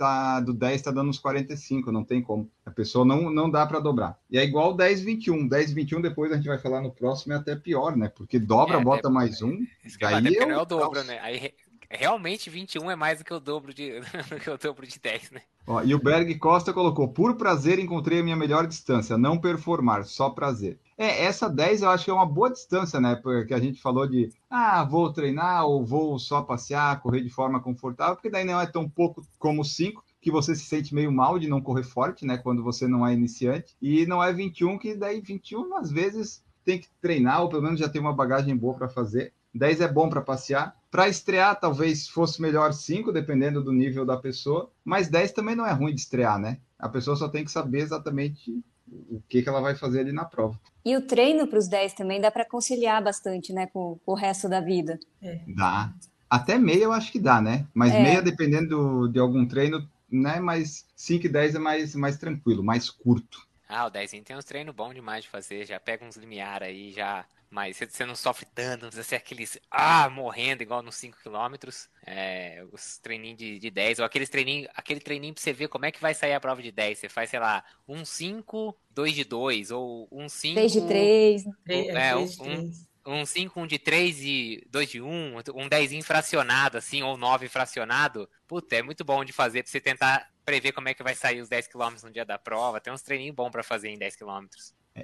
[0.00, 2.50] tá do 10 está dando uns 45, não tem como.
[2.64, 4.18] A pessoa não, não dá para dobrar.
[4.30, 5.46] E é igual 10, 21.
[5.46, 8.08] 10, 21 depois a gente vai falar no próximo é até pior, né?
[8.08, 9.58] Porque dobra, é, bota é, mais um.
[10.00, 11.18] Daí é, o dobro, né?
[11.20, 11.52] Aí
[11.90, 15.32] realmente 21 é mais do que o dobro de, do que o dobro de 10,
[15.32, 15.42] né?
[15.66, 20.04] Ó, e o Berg Costa colocou: por prazer encontrei a minha melhor distância, não performar,
[20.04, 20.78] só prazer.
[20.96, 23.16] É, essa 10 eu acho que é uma boa distância, né?
[23.16, 27.60] Porque a gente falou de ah, vou treinar ou vou só passear, correr de forma
[27.60, 31.38] confortável, porque daí não é tão pouco como 5, que você se sente meio mal
[31.38, 32.36] de não correr forte, né?
[32.36, 33.74] Quando você não é iniciante.
[33.80, 37.80] E não é 21, que daí 21 às vezes tem que treinar, ou pelo menos
[37.80, 39.32] já tem uma bagagem boa para fazer.
[39.54, 40.76] 10 é bom para passear.
[40.90, 44.70] Para estrear, talvez fosse melhor 5, dependendo do nível da pessoa.
[44.84, 46.58] Mas 10 também não é ruim de estrear, né?
[46.78, 48.50] A pessoa só tem que saber exatamente
[48.90, 50.58] o que, que ela vai fazer ali na prova.
[50.84, 54.16] E o treino para os 10 também dá para conciliar bastante, né, com, com, o
[54.16, 54.98] resto da vida.
[55.22, 55.40] É.
[55.46, 55.92] Dá.
[56.28, 57.66] Até meia eu acho que dá, né?
[57.72, 58.02] Mas é.
[58.02, 60.40] meia, dependendo de algum treino, né?
[60.40, 63.46] Mas 5 e 10 é mais, mais tranquilo, mais curto.
[63.68, 65.66] Ah, o 10 tem uns treinos bons demais de fazer.
[65.66, 69.58] Já pega uns limiar aí, já mas você não sofre tanto, não precisa ser aqueles
[69.68, 71.68] ah, morrendo igual nos 5 km.
[72.06, 75.84] É, os treininhos de, de 10, ou aqueles treininho, aquele treininho pra você ver como
[75.84, 76.98] é que vai sair a prova de 10.
[76.98, 80.54] Você faz, sei lá, um 5, 2 de 2, ou um 5.
[80.54, 81.44] 3 de 3.
[81.68, 82.72] É, um,
[83.04, 87.48] um 5, um de 3 e 2 de 1, um 10 fracionado, assim, ou 9
[87.48, 88.30] fracionado.
[88.46, 91.40] Puta, é muito bom de fazer pra você tentar prever como é que vai sair
[91.40, 92.80] os 10 km no dia da prova.
[92.80, 94.46] Tem uns treininhos bons para fazer em 10 km.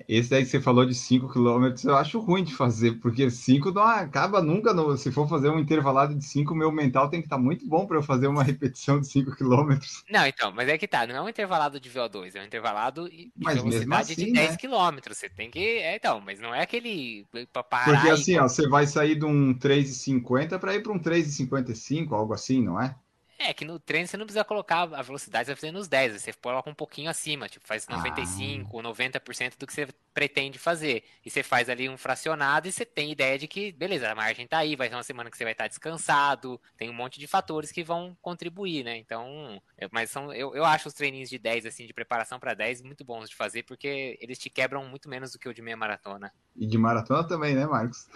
[0.09, 3.71] Esse aí que você falou de 5 km, eu acho ruim de fazer, porque 5
[3.71, 4.75] não acaba nunca.
[4.75, 7.67] No, se for fazer um intervalado de 5, meu mental tem que estar tá muito
[7.69, 9.79] bom para eu fazer uma repetição de 5 km.
[10.11, 13.09] Não, então, mas é que tá, não é um intervalado de VO2, é um intervalado
[13.09, 14.57] de mas velocidade assim, de 10 né?
[14.57, 14.99] km.
[15.09, 15.61] Você tem que.
[15.61, 17.25] É, então, mas não é aquele.
[17.71, 22.13] Parar porque assim, ó, você vai sair de um 3,50 para ir para um 3,55,
[22.13, 22.95] algo assim, não é?
[23.39, 26.23] É, que no treino você não precisa colocar a velocidade, você vai fazer nos 10,
[26.23, 28.83] você coloca um pouquinho acima, tipo, faz 95, ah.
[28.83, 31.05] 90% do que você pretende fazer.
[31.25, 34.47] E você faz ali um fracionado e você tem ideia de que, beleza, a margem
[34.47, 37.27] tá aí, vai ser uma semana que você vai estar descansado, tem um monte de
[37.27, 38.97] fatores que vão contribuir, né?
[38.97, 39.61] Então,
[39.93, 43.05] mas são, eu, eu acho os treininhos de 10, assim, de preparação para 10 muito
[43.05, 46.33] bons de fazer, porque eles te quebram muito menos do que o de meia maratona.
[46.57, 48.09] E de maratona também, né, Marcos?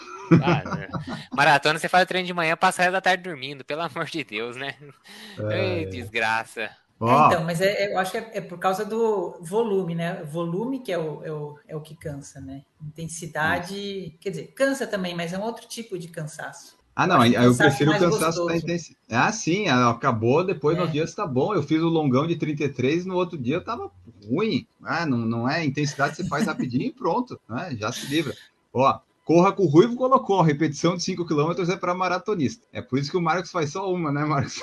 [0.42, 0.88] Ah, né?
[1.36, 4.24] maratona você faz o treino de manhã, passa a da tarde dormindo, pelo amor de
[4.24, 4.74] Deus, né?
[5.50, 6.70] Ei, desgraça.
[6.98, 7.08] Oh.
[7.08, 10.22] É, então, mas é, é, eu acho que é, é, por causa do volume, né?
[10.24, 12.62] Volume que é o, é o, é o que cansa, né?
[12.86, 16.78] Intensidade, quer dizer, cansa também, mas é um outro tipo de cansaço.
[16.94, 18.98] Ah, não, eu, eu prefiro o cansaço da intensidade.
[19.08, 20.80] Ah, sim, acabou, depois é.
[20.80, 21.54] no dia está bom.
[21.54, 23.90] Eu fiz o longão de 33, no outro dia estava
[24.28, 24.66] ruim.
[24.84, 27.74] Ah, não, não é intensidade, você faz rapidinho e pronto, né?
[27.80, 28.34] já se livra.
[28.74, 32.66] Ó, Corra com o Ruivo colocou, repetição de 5 km é para maratonista.
[32.72, 34.60] É por isso que o Marcos faz só uma, né, Marcos?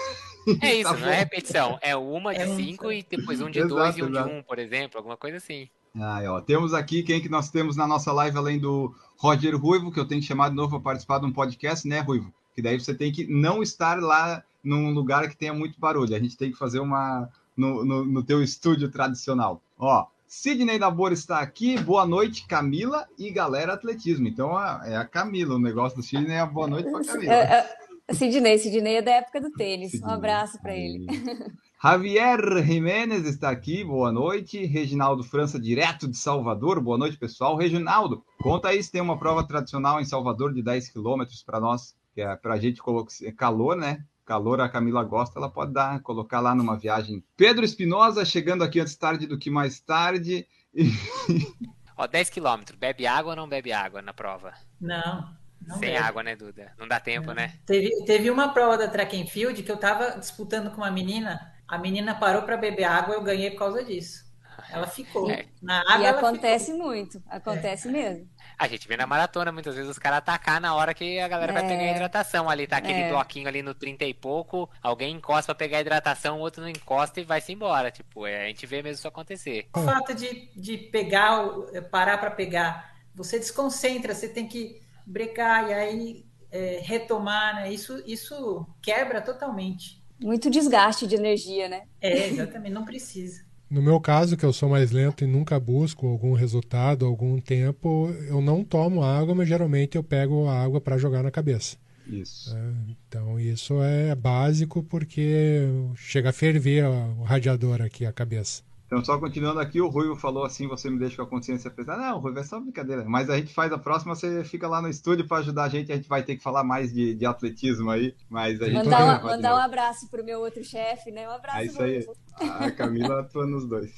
[0.61, 1.79] É isso, tá não é repetição.
[1.81, 4.29] É uma de 5 é e depois um de 2 e um exato.
[4.29, 5.69] de 1, um, por exemplo, alguma coisa assim.
[5.99, 9.91] Ah, ó, temos aqui quem que nós temos na nossa live, além do Roger Ruivo,
[9.91, 12.31] que eu tenho que chamar de novo para participar de um podcast, né, Ruivo?
[12.55, 16.15] Que daí você tem que não estar lá num lugar que tenha muito barulho.
[16.15, 19.61] A gente tem que fazer uma no, no, no teu estúdio tradicional.
[19.77, 21.79] Ó, Sidney Dabor está aqui.
[21.79, 24.27] Boa noite, Camila e galera atletismo.
[24.27, 27.33] Então é a Camila, o negócio do Sidney é boa noite para Camila.
[27.33, 27.77] É, é,
[28.11, 29.91] Sidney, Sidney é da época do tênis.
[29.91, 30.09] Sidney.
[30.09, 31.05] Um abraço para ele.
[31.83, 34.65] Javier Jimenez está aqui, boa noite.
[34.65, 37.55] Reginaldo França, direto de Salvador, boa noite, pessoal.
[37.55, 41.95] Reginaldo, conta aí se tem uma prova tradicional em Salvador de 10 quilômetros para nós,
[42.15, 44.03] que é para a gente colocar calor, né?
[44.25, 47.23] Calor a Camila gosta, ela pode dar, colocar lá numa viagem.
[47.35, 50.47] Pedro Espinosa, chegando aqui antes tarde do que mais tarde.
[51.95, 54.53] Ó, 10 quilômetros, bebe água ou não bebe água na prova?
[54.81, 55.36] Não.
[55.67, 56.71] Não Sem água, né, Duda?
[56.77, 57.35] Não dá tempo, não.
[57.35, 57.53] né?
[57.65, 61.53] Teve, teve uma prova da track and field que eu tava disputando com uma menina,
[61.67, 64.25] a menina parou para beber água, eu ganhei por causa disso.
[64.69, 65.29] Ela ficou.
[65.29, 65.45] É.
[65.61, 66.87] Na água, e acontece ficou.
[66.87, 67.91] muito, acontece é.
[67.91, 68.29] mesmo.
[68.57, 71.51] A gente vê na maratona muitas vezes os caras atacar na hora que a galera
[71.51, 71.53] é.
[71.53, 72.49] vai pegar a hidratação.
[72.49, 73.09] Ali tá aquele é.
[73.09, 76.69] bloquinho ali no 30 e pouco, alguém encosta pra pegar a hidratação, o outro não
[76.69, 77.91] encosta e vai-se embora.
[77.91, 79.67] Tipo, é, a gente vê mesmo isso acontecer.
[79.75, 81.45] O fato de, de pegar,
[81.91, 87.73] parar para pegar, você desconcentra, você tem que brecar e aí é, retomar, né?
[87.73, 90.03] Isso, isso quebra totalmente.
[90.21, 91.83] Muito desgaste de energia, né?
[92.01, 93.45] É, exatamente, não precisa.
[93.69, 98.09] No meu caso, que eu sou mais lento e nunca busco algum resultado, algum tempo,
[98.27, 101.77] eu não tomo água, mas geralmente eu pego a água para jogar na cabeça.
[102.07, 102.55] Isso.
[102.55, 102.73] É,
[103.07, 108.63] então isso é básico porque chega a ferver o radiador aqui, a cabeça.
[108.87, 112.01] Então, só continuando aqui, o Ruivo falou assim: você me deixa com a consciência pesada.
[112.01, 113.03] Não, Ruivo, é só brincadeira.
[113.05, 115.91] Mas a gente faz a próxima, você fica lá no estúdio para ajudar a gente.
[115.91, 118.15] A gente vai ter que falar mais de, de atletismo aí.
[118.29, 121.27] Mas a gente mandar, um, mandar um abraço pro meu outro chefe, né?
[121.27, 121.93] Um abraço, É isso aí.
[121.95, 122.15] Ruivo.
[122.59, 123.91] A Camila atua nos dois.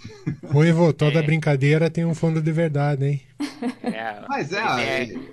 [0.45, 1.21] Ruivo, toda É.
[1.21, 3.21] brincadeira tem um fundo de verdade, hein?
[3.83, 5.05] É, Mas é.
[5.05, 5.29] vem,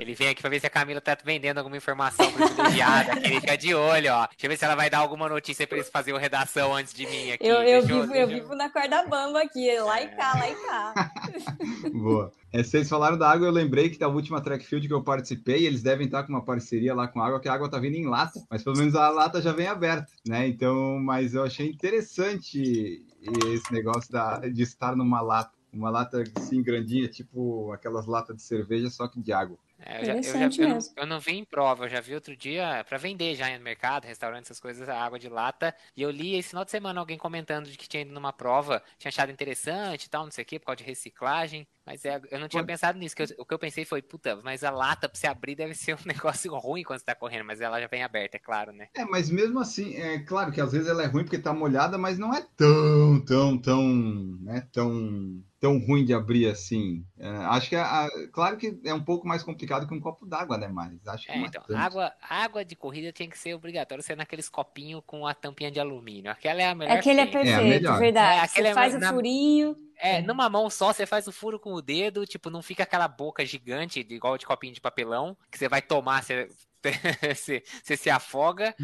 [0.00, 3.20] ele vem aqui pra ver se a Camila tá vendendo alguma informação privilegiada.
[3.20, 4.26] que ele fica de olho, ó.
[4.26, 7.06] Deixa eu ver se ela vai dar alguma notícia pra eles fazerem redação antes de
[7.06, 7.46] mim aqui.
[7.46, 10.50] Eu, eu, Deixa vivo, eu deixa vivo na corda bamba aqui, lá e cá, lá
[10.50, 11.12] e cá.
[11.92, 12.32] Boa.
[12.52, 15.66] É, vocês falaram da água, eu lembrei que da última track field que eu participei,
[15.66, 17.96] eles devem estar com uma parceria lá com a água, que a água tá vindo
[17.96, 20.46] em lata, mas pelo menos a lata já vem aberta, né?
[20.48, 23.02] Então, mas eu achei interessante
[23.46, 25.61] esse negócio da, de estar numa lata.
[25.72, 29.58] Uma lata assim grandinha, tipo aquelas latas de cerveja, só que de água.
[29.78, 30.94] É, eu, já, eu, já, Interessante eu, não, mesmo.
[30.96, 34.04] eu não vi em prova, eu já vi outro dia pra vender já no mercado,
[34.04, 35.74] restaurante, essas coisas, a água de lata.
[35.96, 38.82] E eu li esse final de semana alguém comentando de que tinha ido numa prova,
[38.98, 41.66] tinha achado interessante e tal, não sei o que, por causa de reciclagem.
[41.84, 42.66] Mas é, eu não tinha Pô.
[42.66, 43.14] pensado nisso.
[43.16, 45.74] Que eu- o que eu pensei foi, puta, mas a lata pra você abrir deve
[45.74, 45.98] ser um
[46.40, 48.88] negócio ruim quando você tá correndo, mas ela já vem aberta, é claro, né?
[48.94, 51.98] É, mas mesmo assim, é claro que às vezes ela é ruim porque tá molhada,
[51.98, 53.82] mas não é tão, tão, tão,
[54.40, 57.04] né, tão, tão ruim de abrir assim.
[57.18, 60.24] É, acho que, é, a- claro que é um pouco mais complicado que um copo
[60.24, 61.76] d'água, né, mas acho que É, não é então, tanto.
[61.78, 65.80] água, água de corrida tinha que ser obrigatório ser naqueles copinhos com a tampinha de
[65.80, 66.30] alumínio.
[66.30, 67.98] Aquela é a melhor Aquele é perfeito, melhor.
[67.98, 68.38] verdade.
[68.38, 69.76] É, aquele Você é faz o na- furinho.
[70.04, 73.06] É, numa mão só você faz o furo com o dedo, tipo, não fica aquela
[73.06, 76.48] boca gigante, igual de copinho de papelão, que você vai tomar, você,
[77.34, 78.74] você, você se afoga.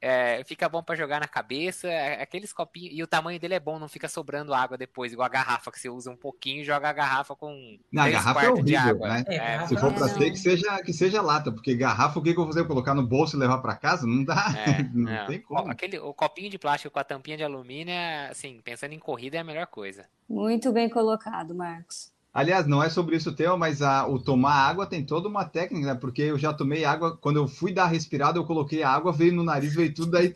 [0.00, 1.88] É, fica bom pra jogar na cabeça.
[1.88, 2.90] é, Aqueles copinhos.
[2.94, 5.78] E o tamanho dele é bom, não fica sobrando água depois, igual a garrafa, que
[5.80, 7.78] você usa um pouquinho e joga a garrafa com.
[7.90, 9.08] Não, garrafa é quartos de horrível, água.
[9.08, 9.24] né?
[9.28, 9.94] É, É, Se for não.
[9.94, 12.66] para ser, que seja, que seja lata, porque garrafa, o que, que eu vou fazer?
[12.66, 14.06] Colocar no bolso e levar para casa?
[14.06, 14.46] Não dá.
[14.56, 15.26] É, não, não.
[15.26, 15.70] tem como.
[15.70, 19.36] Aquele, o copinho de plástico com a tampinha de alumínio, é, assim, pensando em corrida,
[19.36, 20.06] é a melhor coisa.
[20.28, 22.11] Muito bem colocado, Marcos.
[22.34, 25.44] Aliás, não é sobre isso o tema, mas a- o tomar água tem toda uma
[25.44, 25.94] técnica, né?
[25.94, 29.34] Porque eu já tomei água, quando eu fui dar respirada, eu coloquei a água, veio
[29.34, 30.32] no nariz, veio tudo, daí,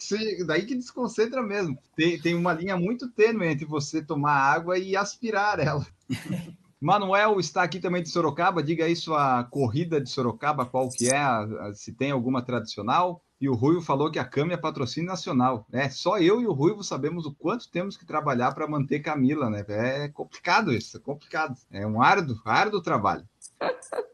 [0.46, 1.78] daí que desconcentra mesmo.
[1.96, 5.86] Tem, tem uma linha muito tênue entre você tomar água e aspirar ela.
[6.78, 11.18] Manuel está aqui também de Sorocaba, diga aí sua corrida de Sorocaba, qual que é,
[11.74, 13.22] se tem alguma tradicional.
[13.40, 15.66] E o Ruivo falou que a Cami é patrocínio nacional.
[15.70, 19.50] É, só eu e o Ruivo sabemos o quanto temos que trabalhar para manter Camila,
[19.50, 19.64] né?
[19.68, 21.56] É complicado isso, é complicado.
[21.70, 23.28] É um árduo, árduo trabalho.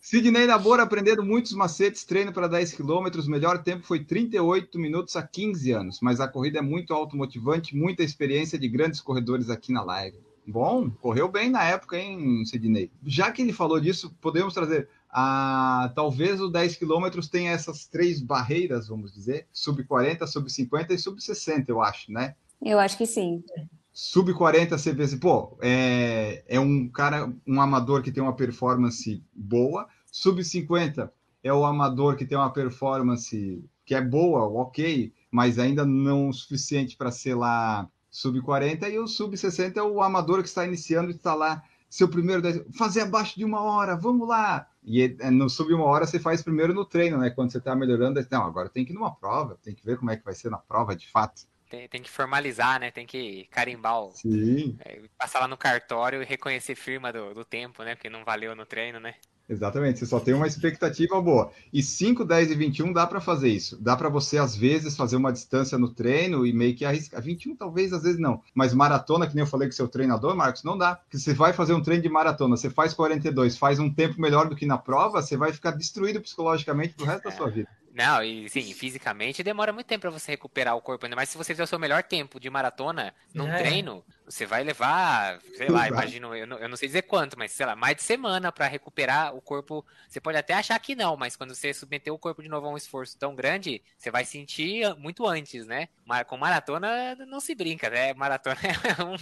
[0.00, 5.22] Sidney Nabor aprendendo muitos macetes, treino para 10 quilômetros, melhor tempo foi 38 minutos há
[5.22, 9.84] 15 anos, mas a corrida é muito automotivante, muita experiência de grandes corredores aqui na
[9.84, 10.18] live.
[10.44, 12.90] Bom, correu bem na época, hein, Sidney?
[13.06, 18.20] Já que ele falou disso, podemos trazer a talvez o 10 quilômetros tenha essas três
[18.20, 22.34] barreiras, vamos dizer, sub 40, sub 50 e sub 60, eu acho, né?
[22.62, 23.44] Eu acho que sim.
[23.92, 28.34] Sub 40 você vê assim, pô, é, é um cara, um amador que tem uma
[28.34, 29.86] performance boa.
[30.10, 35.84] Sub 50 é o amador que tem uma performance que é boa, ok, mas ainda
[35.84, 38.88] não o suficiente para ser lá sub 40.
[38.88, 42.40] E o sub 60 é o amador que está iniciando e está lá, seu primeiro,
[42.40, 44.66] dez- fazer abaixo de uma hora, vamos lá.
[44.82, 47.28] E é- no sub uma hora você faz primeiro no treino, né?
[47.28, 50.10] Quando você está melhorando, não, agora tem que ir numa prova, tem que ver como
[50.10, 51.42] é que vai ser na prova de fato.
[51.68, 52.90] Tem, tem que formalizar, né?
[52.90, 54.74] Tem que carimbar, o- Sim.
[54.80, 57.94] é, passar lá no cartório e reconhecer firma do, do tempo, né?
[57.94, 59.14] Porque não valeu no treino, né?
[59.52, 61.52] Exatamente, você só tem uma expectativa boa.
[61.70, 63.76] E 5, 10 e 21 dá para fazer isso.
[63.78, 67.20] Dá para você, às vezes, fazer uma distância no treino e meio que arriscar.
[67.20, 68.40] 21 talvez, às vezes não.
[68.54, 70.96] Mas maratona, que nem eu falei com seu treinador, Marcos, não dá.
[70.96, 74.48] Porque você vai fazer um treino de maratona, você faz 42, faz um tempo melhor
[74.48, 77.68] do que na prova, você vai ficar destruído psicologicamente pro resto da sua vida.
[77.94, 81.36] Não, e sim, fisicamente demora muito tempo pra você recuperar o corpo, ainda mais se
[81.36, 83.52] você fizer o seu melhor tempo de maratona num É.
[83.52, 87.52] treino, você vai levar, sei lá, imagino, eu não, eu não sei dizer quanto, mas
[87.52, 89.84] sei lá, mais de semana pra recuperar o corpo.
[90.08, 92.70] Você pode até achar que não, mas quando você submeter o corpo de novo a
[92.70, 95.88] um esforço tão grande, você vai sentir muito antes, né?
[96.02, 98.14] Mas com maratona não se brinca, né?
[98.14, 98.56] Maratona
[98.98, 99.16] é, um-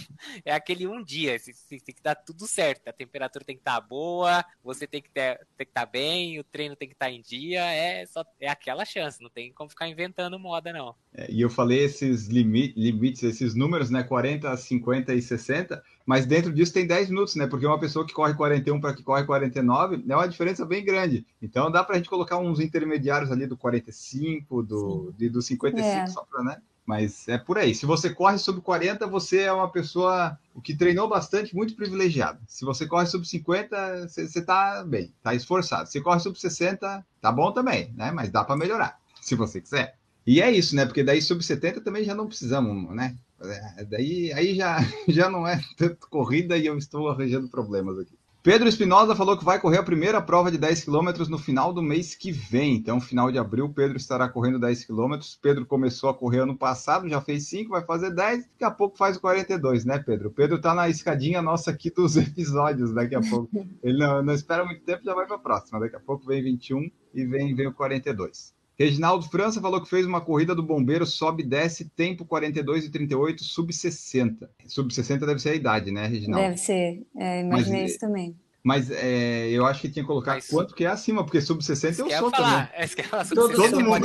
[0.45, 4.45] é aquele um dia, tem que dar tudo certo, a temperatura tem que estar boa,
[4.63, 7.63] você tem que ter, tem que estar bem, o treino tem que estar em dia,
[7.65, 10.95] é só é aquela chance, não tem como ficar inventando moda não.
[11.13, 14.03] É, e eu falei esses limi- limites, esses números, né?
[14.03, 17.47] 40, 50 e 60, mas dentro disso tem 10 minutos, né?
[17.47, 21.25] Porque uma pessoa que corre 41 para que corre 49 é uma diferença bem grande.
[21.41, 25.87] Então dá para a gente colocar uns intermediários ali do 45, do, de, do 55,
[25.89, 26.07] É.
[26.07, 26.61] só para, né?
[26.91, 27.73] Mas é por aí.
[27.73, 32.37] Se você corre sobre 40, você é uma pessoa que treinou bastante, muito privilegiado.
[32.45, 35.89] Se você corre sobre 50, você está bem, está esforçado.
[35.89, 38.11] Se corre sobre 60, tá bom também, né?
[38.11, 39.95] Mas dá para melhorar, se você quiser.
[40.27, 40.85] E é isso, né?
[40.85, 43.15] Porque daí sobre 70 também já não precisamos, né?
[43.41, 48.19] É, daí aí já, já não é tanto corrida e eu estou arranjando problemas aqui.
[48.43, 51.83] Pedro Espinosa falou que vai correr a primeira prova de 10 km no final do
[51.83, 52.73] mês que vem.
[52.73, 55.19] Então, final de abril, Pedro estará correndo 10 km.
[55.39, 58.97] Pedro começou a correr ano passado, já fez 5, vai fazer 10, daqui a pouco
[58.97, 60.31] faz o 42, né, Pedro?
[60.31, 63.63] Pedro tá na escadinha nossa aqui dos episódios daqui a pouco.
[63.83, 65.79] Ele não, não espera muito tempo, já vai para a próxima.
[65.79, 68.55] Daqui a pouco vem 21 e vem, vem o 42.
[68.83, 72.89] Reginaldo França falou que fez uma corrida do bombeiro, sobe e desce, tempo 42 e
[72.89, 74.49] 38, sub 60.
[74.67, 76.47] Sub 60 deve ser a idade, né, Reginaldo?
[76.47, 78.35] Deve ser, é, imaginei mas, isso também.
[78.63, 81.63] Mas é, eu acho que tinha que colocar mas, quanto que é acima, porque sub
[81.63, 82.83] 60 eu sou falar, também.
[82.83, 84.01] É, que falar, sub todo, 60 todo mundo.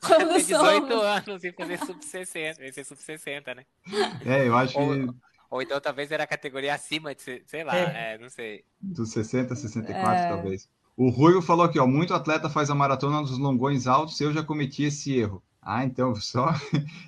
[0.00, 3.64] Pode ter 18 anos e fazer sub 60, esse é sub 60, né?
[4.24, 5.14] É, eu acho ou, que...
[5.50, 8.14] Ou então talvez era a categoria acima de, sei lá, é.
[8.14, 8.64] É, não sei.
[8.80, 10.28] Dos 60, 64 é.
[10.28, 10.68] talvez.
[10.96, 14.42] O Ruivo falou aqui, ó, muito atleta faz a maratona nos longões altos, eu já
[14.42, 15.42] cometi esse erro.
[15.62, 16.54] Ah, então só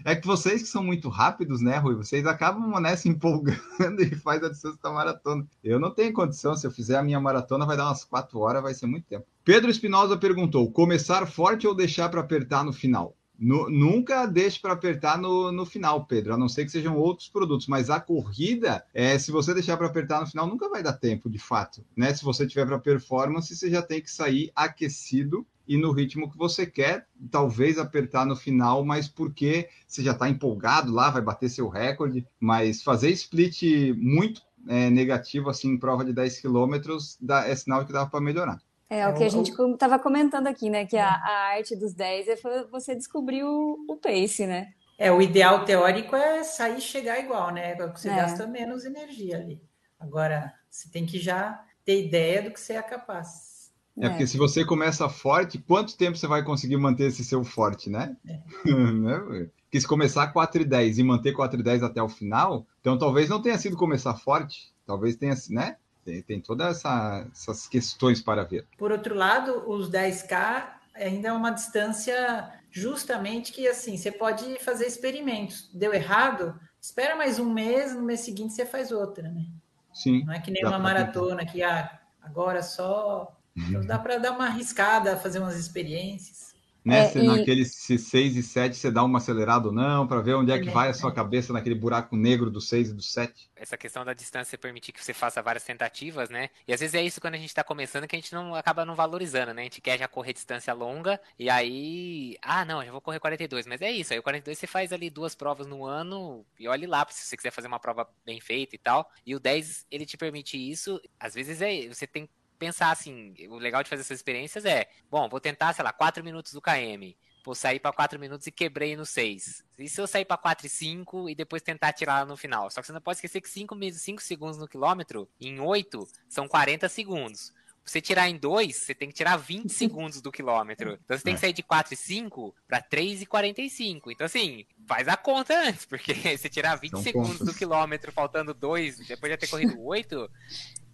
[0.04, 1.94] é que vocês que são muito rápidos, né, Rui?
[1.94, 3.58] Vocês acabam né, se empolgando
[4.00, 5.46] e faz a distância da maratona.
[5.64, 8.62] Eu não tenho condição, se eu fizer a minha maratona vai dar umas quatro horas,
[8.62, 9.26] vai ser muito tempo.
[9.44, 13.16] Pedro Espinosa perguntou: começar forte ou deixar para apertar no final?
[13.42, 17.28] No, nunca deixe para apertar no, no final, Pedro, a não ser que sejam outros
[17.28, 17.66] produtos.
[17.66, 21.28] Mas a corrida, é, se você deixar para apertar no final, nunca vai dar tempo,
[21.28, 21.84] de fato.
[21.96, 22.14] Né?
[22.14, 26.38] Se você tiver para performance, você já tem que sair aquecido e no ritmo que
[26.38, 31.48] você quer, talvez apertar no final, mas porque você já está empolgado lá, vai bater
[31.48, 32.24] seu recorde.
[32.38, 33.62] Mas fazer split
[33.96, 38.60] muito é, negativo assim em prova de 10 quilômetros é sinal que dava para melhorar.
[38.92, 40.84] É, o que a gente estava comentando aqui, né?
[40.84, 42.36] Que a, a arte dos 10 é
[42.70, 44.74] você descobrir o, o pace, né?
[44.98, 47.74] É, o ideal teórico é sair e chegar igual, né?
[47.74, 48.16] Você é.
[48.16, 49.62] gasta menos energia ali.
[49.98, 53.72] Agora, você tem que já ter ideia do que você é capaz.
[53.98, 54.08] É, é.
[54.10, 58.14] porque se você começa forte, quanto tempo você vai conseguir manter esse seu forte, né?
[58.28, 58.40] É.
[58.92, 59.48] né?
[59.62, 62.98] Porque se começar 4 e 10 e manter 4 e 10 até o final, então
[62.98, 65.76] talvez não tenha sido começar forte, talvez tenha, né?
[66.04, 68.66] Tem, tem todas essa, essas questões para ver.
[68.76, 74.86] Por outro lado, os 10K ainda é uma distância justamente que assim você pode fazer
[74.86, 75.70] experimentos.
[75.72, 79.46] Deu errado, espera mais um mês, no mês seguinte você faz outra, né?
[79.92, 80.24] Sim.
[80.24, 83.36] Não é que nem uma maratona que ah, agora só.
[83.54, 86.51] Então dá para dar uma arriscada, fazer umas experiências
[86.84, 87.04] né?
[87.04, 87.22] É, se e...
[87.22, 90.70] naqueles 6 e 7 você dá uma acelerada ou não, para ver onde é que
[90.70, 93.50] vai a sua cabeça naquele buraco negro do 6 e do 7.
[93.54, 96.50] Essa questão da distância permitir que você faça várias tentativas, né?
[96.66, 98.84] E às vezes é isso quando a gente está começando que a gente não acaba
[98.84, 99.62] não valorizando, né?
[99.62, 103.66] A gente quer já correr distância longa e aí, ah, não, já vou correr 42,
[103.66, 104.12] mas é isso.
[104.12, 107.36] Aí o 42 você faz ali duas provas no ano e olhe lá se você
[107.36, 109.08] quiser fazer uma prova bem feita e tal.
[109.24, 111.00] E o 10 ele te permite isso.
[111.18, 112.28] Às vezes é, você tem
[112.62, 116.22] pensar assim, o legal de fazer essas experiências é, bom, vou tentar, sei lá, 4
[116.22, 117.16] minutos do KM.
[117.44, 119.64] Vou sair para 4 minutos e quebrei no 6.
[119.76, 122.70] E se eu sair para 4 e 5 e depois tentar tirar lá no final?
[122.70, 126.46] Só que você não pode esquecer que 5, 5 segundos no quilômetro, em 8, são
[126.46, 127.50] 40 segundos.
[127.50, 130.96] Pra você tirar em 2, você tem que tirar 20 segundos do quilômetro.
[131.04, 134.12] Então você tem que sair de 4 e 5 para 3 e 45.
[134.12, 137.46] Então, assim, faz a conta antes, porque você tirar 20 São segundos pontos.
[137.46, 140.30] do quilômetro faltando 2, depois de ter corrido 8,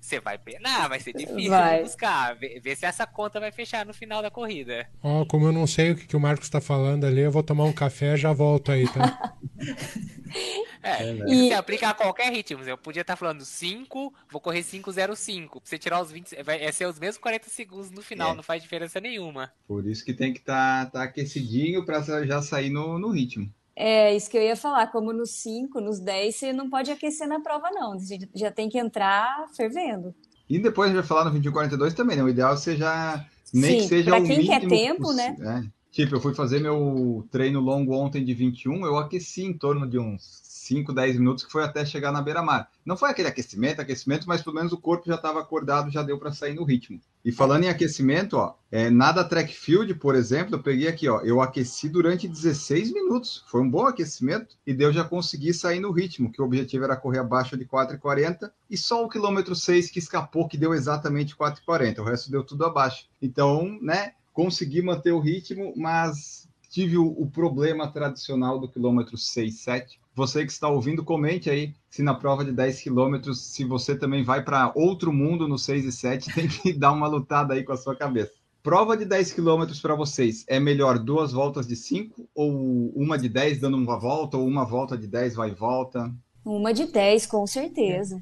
[0.01, 1.82] você vai penar, vai ser difícil vai.
[1.82, 2.34] buscar.
[2.36, 4.88] Ver, ver, se essa conta vai fechar no final da corrida.
[5.03, 7.30] Ó, oh, como eu não sei o que, que o Marcos está falando ali, eu
[7.30, 9.34] vou tomar um café e já volto aí, tá?
[10.82, 11.49] é, é e...
[11.49, 12.62] você aplica a qualquer ritmo.
[12.62, 15.49] Eu podia estar tá falando 5, vou correr 5,05.
[15.49, 18.36] Pra você tirar os 20, vai é ser os mesmos 40 segundos no final, é.
[18.36, 19.53] não faz diferença nenhuma.
[19.66, 23.53] Por isso que tem que estar tá, tá aquecidinho para já sair no, no ritmo.
[23.81, 27.29] É isso que eu ia falar, como nos 5, nos 10, você não pode aquecer
[27.29, 27.97] na prova, não.
[27.97, 30.12] Você já tem que entrar fervendo.
[30.51, 32.24] E depois a gente vai falar no 2142 também, né?
[32.24, 33.24] O ideal seja
[33.55, 35.37] nem Sim, que seja pra quem quer tempo, né?
[35.41, 35.79] É.
[35.93, 39.97] Tipo, eu fui fazer meu treino longo ontem de 21, eu aqueci em torno de
[39.97, 42.68] uns 5, 10 minutos, que foi até chegar na beira-mar.
[42.85, 46.18] Não foi aquele aquecimento, aquecimento, mas pelo menos o corpo já estava acordado, já deu
[46.18, 47.01] para sair no ritmo.
[47.25, 51.21] E falando em aquecimento, ó, é, nada track field, por exemplo, eu peguei aqui, ó,
[51.21, 53.45] eu aqueci durante 16 minutos.
[53.49, 56.97] Foi um bom aquecimento e deu já consegui sair no ritmo, que o objetivo era
[56.97, 61.99] correr abaixo de 4,40 e só o quilômetro 6 que escapou, que deu exatamente 4,40.
[61.99, 63.07] O resto deu tudo abaixo.
[63.21, 69.55] Então, né, consegui manter o ritmo, mas tive o, o problema tradicional do quilômetro 6,
[69.61, 73.97] 7, você que está ouvindo, comente aí se na prova de 10 quilômetros, se você
[73.97, 77.62] também vai para outro mundo no 6 e 7, tem que dar uma lutada aí
[77.62, 78.33] com a sua cabeça.
[78.62, 83.29] Prova de 10 km para vocês, é melhor duas voltas de 5 ou uma de
[83.29, 86.12] 10 dando uma volta ou uma volta de 10 vai e volta?
[86.45, 88.21] Uma de 10, com certeza.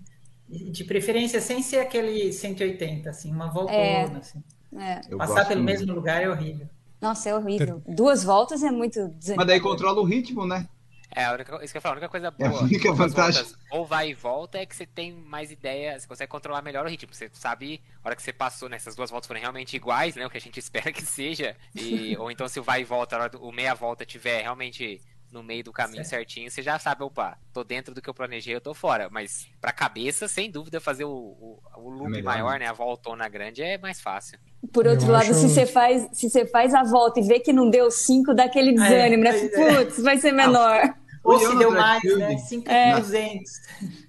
[0.49, 4.07] De preferência sem ser aquele 180, assim, uma volta É.
[4.07, 4.43] ou assim.
[4.77, 5.17] É.
[5.17, 5.79] Passar pelo muito.
[5.79, 6.69] mesmo lugar é horrível.
[7.01, 7.83] Nossa, é horrível.
[7.89, 10.69] Duas voltas é muito Mas daí controla o ritmo, né?
[11.15, 12.63] É, a única, isso que eu falo, a única coisa É a boa.
[12.63, 13.45] única vantagem.
[13.45, 16.85] voltas, ou vai e volta, é que você tem mais ideia, você consegue controlar melhor
[16.87, 17.13] o ritmo.
[17.15, 18.79] Você sabe, a hora que você passou, né?
[18.79, 20.27] Se as duas voltas forem realmente iguais, né?
[20.27, 21.57] O que a gente espera que seja.
[21.75, 24.43] E, ou então se o vai e volta, a hora do, o meia volta tiver
[24.43, 25.01] realmente
[25.37, 28.55] no meio do caminho certinho, você já sabe, opa, tô dentro do que eu planejei,
[28.55, 29.09] eu tô fora.
[29.11, 32.59] Mas pra cabeça, sem dúvida, fazer o, o, o loop É melhor, maior, né?
[32.61, 32.67] né?
[32.69, 34.39] A voltona grande é mais fácil.
[34.73, 37.39] Por outro Eu lado, acho- se você faz, se você faz a volta e vê
[37.39, 39.33] que não deu 5, dá aquele desânimo, né?
[39.33, 39.85] pois é.
[39.85, 40.83] Putz, vai ser menor.
[41.23, 42.19] Ou Fui eu se deu mais, field.
[42.21, 42.39] né?
[42.39, 43.01] 5 É.
[43.01, 43.51] 200.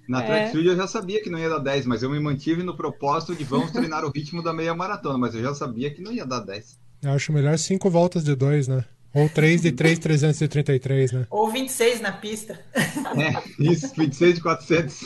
[0.08, 0.52] Na É.
[0.54, 3.44] eu já sabia que não ia dar 10, mas eu me mantive no propósito de
[3.44, 6.40] vamos treinar o ritmo da meia maratona, mas eu já sabia que não ia dar
[6.40, 6.78] 10.
[7.02, 8.84] Eu acho melhor cinco voltas de dois, né?
[9.18, 11.26] Ou três de 3,333, né?
[11.30, 12.58] Ou 26 na pista.
[12.74, 15.00] É, isso, 26 de 400.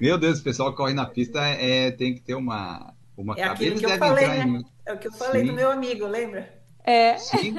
[0.00, 3.52] Meu Deus, o pessoal que corre na pista é, tem que ter uma, uma É
[3.60, 4.44] Eles que eu falei, né?
[4.44, 5.48] em- É o que eu falei Sim.
[5.48, 6.52] do meu amigo, lembra?
[6.84, 7.16] É.
[7.18, 7.54] Sim,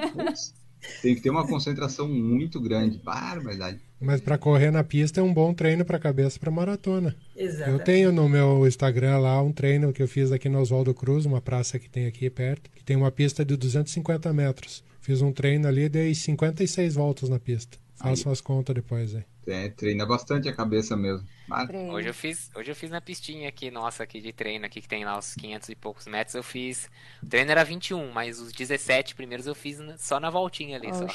[1.01, 2.97] tem que ter uma concentração muito grande.
[2.99, 3.79] Barbaridade.
[3.99, 7.15] Mas para correr na pista é um bom treino para cabeça para maratona.
[7.35, 7.71] Exato.
[7.71, 11.25] Eu tenho no meu Instagram lá um treino que eu fiz aqui no Oswaldo Cruz,
[11.25, 14.83] uma praça que tem aqui perto, que tem uma pista de 250 metros.
[15.07, 17.77] Fiz um treino ali e dei 56 voltas na pista.
[17.95, 19.23] Façam as contas depois aí.
[19.47, 21.25] É, treina bastante a cabeça mesmo.
[21.65, 21.93] Treino.
[21.93, 24.87] Hoje eu fiz, hoje eu fiz na pistinha aqui, nossa, aqui de treino, aqui que
[24.87, 26.89] tem lá os 500 e poucos metros, eu fiz.
[27.23, 31.07] O treino era 21, mas os 17 primeiros eu fiz só na voltinha ali, só.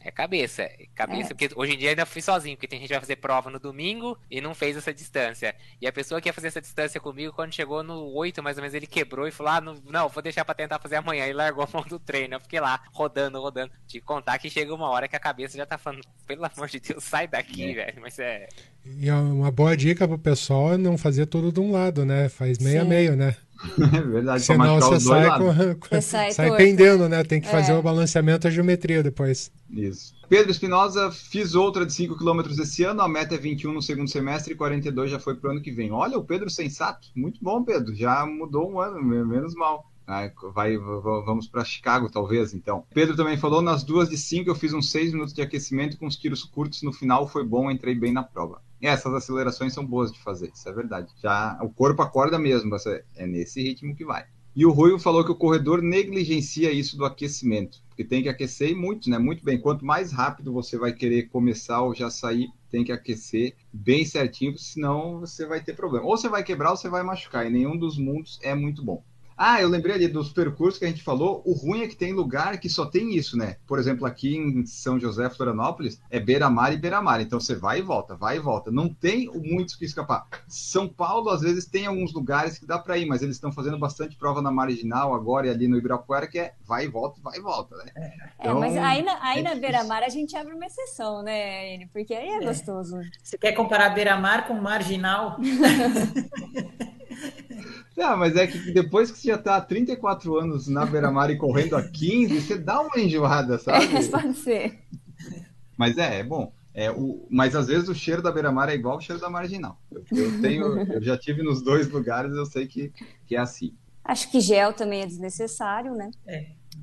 [0.00, 2.94] É cabeça, é cabeça, porque hoje em dia ainda fui sozinho, porque tem gente que
[2.94, 5.54] vai fazer prova no domingo e não fez essa distância.
[5.80, 8.62] E a pessoa que ia fazer essa distância comigo, quando chegou no 8, mais ou
[8.62, 11.26] menos, ele quebrou e falou: Ah, não, não vou deixar pra tentar fazer amanhã.
[11.26, 12.34] E largou a mão do treino.
[12.36, 13.72] Eu fiquei lá, rodando, rodando.
[13.86, 16.78] Te contar que chega uma hora que a cabeça já tá falando, pelo amor de
[16.80, 17.74] Deus, sai daqui, É.
[17.74, 18.00] velho.
[18.00, 18.48] Mas é.
[18.86, 22.28] E uma boa dica pro pessoal é não fazer tudo de um lado, né?
[22.28, 23.36] Faz meio a meio, né?
[23.94, 27.24] É verdade, Senão machucar você os dois sai, com, com- Você sai sai pendendo, né?
[27.24, 27.50] Tem que É.
[27.50, 29.50] fazer o balanceamento a geometria depois.
[29.70, 30.14] Isso.
[30.28, 34.08] Pedro Espinosa, fiz outra de 5 km esse ano, a meta é 21 no segundo
[34.10, 35.90] semestre e 42 já foi pro ano que vem.
[35.90, 39.84] Olha, o Pedro sensato, muito bom, Pedro, já mudou um ano, me- menos mal.
[40.54, 42.84] Vai, vamos para Chicago, talvez, então.
[42.94, 46.06] Pedro também falou, nas duas de 5 eu fiz uns 6 minutos de aquecimento com
[46.06, 48.60] os tiros curtos, no final foi bom, entrei bem na prova.
[48.80, 51.12] Essas acelerações são boas de fazer, isso é verdade.
[51.22, 52.74] Já o corpo acorda mesmo,
[53.16, 54.24] é nesse ritmo que vai.
[54.54, 58.76] E o Ruivo falou que o corredor negligencia isso do aquecimento, porque tem que aquecer
[58.76, 59.16] muito, né?
[59.16, 59.60] Muito bem.
[59.60, 64.58] Quanto mais rápido você vai querer começar ou já sair, tem que aquecer bem certinho,
[64.58, 66.06] senão você vai ter problema.
[66.06, 69.04] Ou você vai quebrar ou você vai machucar, e nenhum dos mundos é muito bom.
[69.40, 71.42] Ah, eu lembrei ali dos percursos que a gente falou.
[71.46, 73.56] O ruim é que tem lugar que só tem isso, né?
[73.68, 77.20] Por exemplo, aqui em São José, Florianópolis, é beira-mar e beira-mar.
[77.20, 78.72] Então você vai e volta, vai e volta.
[78.72, 80.26] Não tem muitos que escapar.
[80.48, 83.78] São Paulo, às vezes, tem alguns lugares que dá para ir, mas eles estão fazendo
[83.78, 87.38] bastante prova na marginal agora e ali no Ibirapuera, que é vai e volta, vai
[87.38, 87.92] e volta, né?
[88.40, 91.74] É, mas Então, aí na, aí é na beira-mar a gente abre uma exceção, né,
[91.74, 91.88] Enio?
[91.92, 92.98] Porque aí é, gostoso.
[93.22, 95.36] Você quer comparar beira-mar com marginal?
[97.96, 101.36] Não, mas é que depois que você já tá há 34 anos na beira-mar e
[101.36, 103.86] correndo há 15, você dá uma enjoada, sabe?
[104.10, 104.78] Pode ser.
[105.76, 106.52] Mas é, é bom.
[106.74, 109.80] É, o, mas às vezes o cheiro da beira-mar é igual ao cheiro da marginal.
[109.90, 112.92] Eu, eu tenho, eu já tive nos dois lugares, eu sei que,
[113.26, 113.74] que é assim.
[114.04, 116.10] Acho que gel também é desnecessário, né?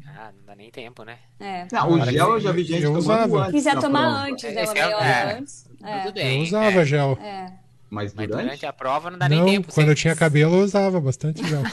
[0.05, 1.17] Ah, não dá nem tempo, né?
[1.39, 1.65] É.
[1.71, 3.37] Não, o gel eu- já vi gente tomando usava.
[3.37, 4.17] antes Se quiser da tomar prova.
[4.29, 4.63] antes, né?
[4.63, 5.37] Uma é- meia hora é.
[5.37, 5.69] antes.
[5.83, 6.37] É, Tudo bem.
[6.37, 6.85] eu usava é.
[6.85, 7.17] gel.
[7.21, 7.53] é.
[7.95, 8.43] Mas Mas durante?
[8.43, 9.71] durante a prova não dá nem Não, tempo.
[9.73, 11.63] quando você- eu tinha cabelo eu usava bastante gel.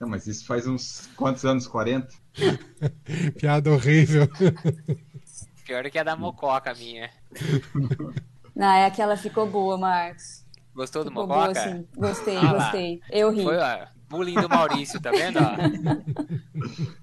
[0.00, 1.68] Não, mas isso faz uns quantos anos?
[1.68, 2.08] 40?
[3.38, 4.28] Piada horrível.
[5.64, 7.08] pior do que a da Mococa minha.
[8.56, 10.44] Não, é aquela ficou boa, Marcos.
[10.74, 11.62] Gostou do Ficou boa, Mococa?
[11.62, 11.86] sim.
[11.96, 12.58] Gostei, Ah lá.
[12.64, 13.00] gostei.
[13.10, 13.44] Eu ri.
[13.44, 15.38] Foi ó, bullying do Maurício, tá vendo?
[15.38, 15.54] ó?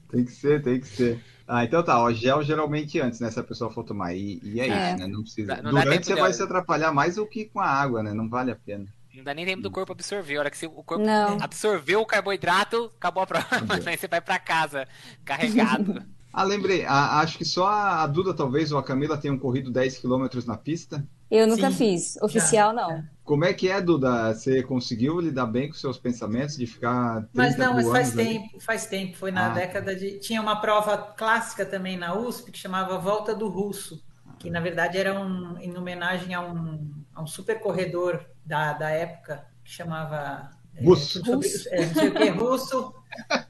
[0.09, 1.23] Tem que ser, tem que ser.
[1.47, 3.29] Ah, então tá, ó, gel geralmente antes, né?
[3.31, 4.13] Se a pessoa for tomar.
[4.13, 4.89] E, e é, É.
[4.89, 5.07] isso, né?
[5.07, 5.61] Não precisa.
[5.61, 8.13] Não Durante você de- vai se atrapalhar mais do que com a água, né?
[8.13, 8.85] Não vale a pena.
[9.13, 10.35] Não dá nem tempo do corpo absorver.
[10.37, 11.37] A hora que você- o corpo Não.
[11.41, 13.47] absorveu o carboidrato, acabou a prova.
[13.85, 14.87] Aí você vai pra casa
[15.25, 16.01] carregado.
[16.39, 16.85] Ah, lembrei.
[16.85, 20.27] a- acho que só a, a Duda, talvez, ou a Camila tenham corrido 10 km
[20.45, 21.03] na pista.
[21.29, 22.15] Eu nunca Sim, fiz.
[22.21, 23.03] Oficial, não.
[23.23, 24.33] Como é que é, Duda?
[24.33, 28.19] Você conseguiu lidar bem com seus pensamentos de ficar 30 Mas não, mas faz anos
[28.19, 28.39] ali?
[28.39, 29.17] tempo, faz tempo.
[29.17, 29.49] Foi na Ah.
[29.49, 30.19] década de.
[30.19, 34.01] Tinha uma prova clássica também na USP que chamava Volta do Russo,
[34.39, 38.89] que na verdade era um, em homenagem a um, a um super corredor da, da
[38.89, 40.49] época que chamava
[40.81, 41.21] Russo.
[41.71, 42.93] é, não sei o que, russo.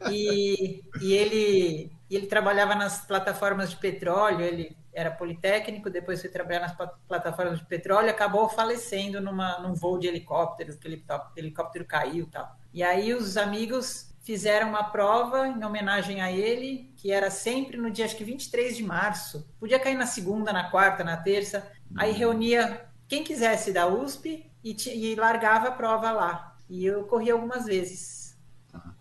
[0.10, 6.30] E, e ele, e ele trabalhava nas plataformas de petróleo, ele era politécnico, depois foi
[6.32, 10.92] trabalhar nas pla- plataformas de petróleo, acabou falecendo numa, num voo de helicóptero, que o
[11.38, 12.58] helicóptero, caiu e tal.
[12.74, 17.92] E aí os amigos fizeram uma prova em homenagem a ele, que era sempre no
[17.92, 19.48] dia, acho que 23 de março.
[19.60, 21.72] Podia cair na segunda, na quarta, na terça.
[21.96, 26.58] Aí reunia quem quisesse da USP e, e largava a prova lá.
[26.68, 28.27] E eu corri algumas vezes.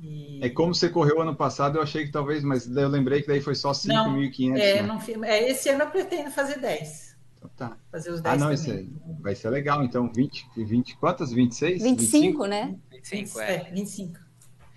[0.00, 3.22] E- É como você correu ano passado, eu achei que talvez, mas daí eu lembrei
[3.22, 4.58] que daí foi só 5.500.
[4.58, 4.82] é, né?
[4.82, 7.16] não é, esse ano eu pretendo fazer 10.
[7.38, 7.76] Então tá.
[7.90, 8.54] Fazer os 10 Ah, não, também.
[8.54, 9.82] isso aí vai ser legal.
[9.84, 11.32] Então, 20, 20 quantas?
[11.32, 11.82] 26?
[11.82, 12.74] 25, né?
[12.90, 13.54] 25, é.
[13.54, 13.70] é.
[13.72, 14.18] 25.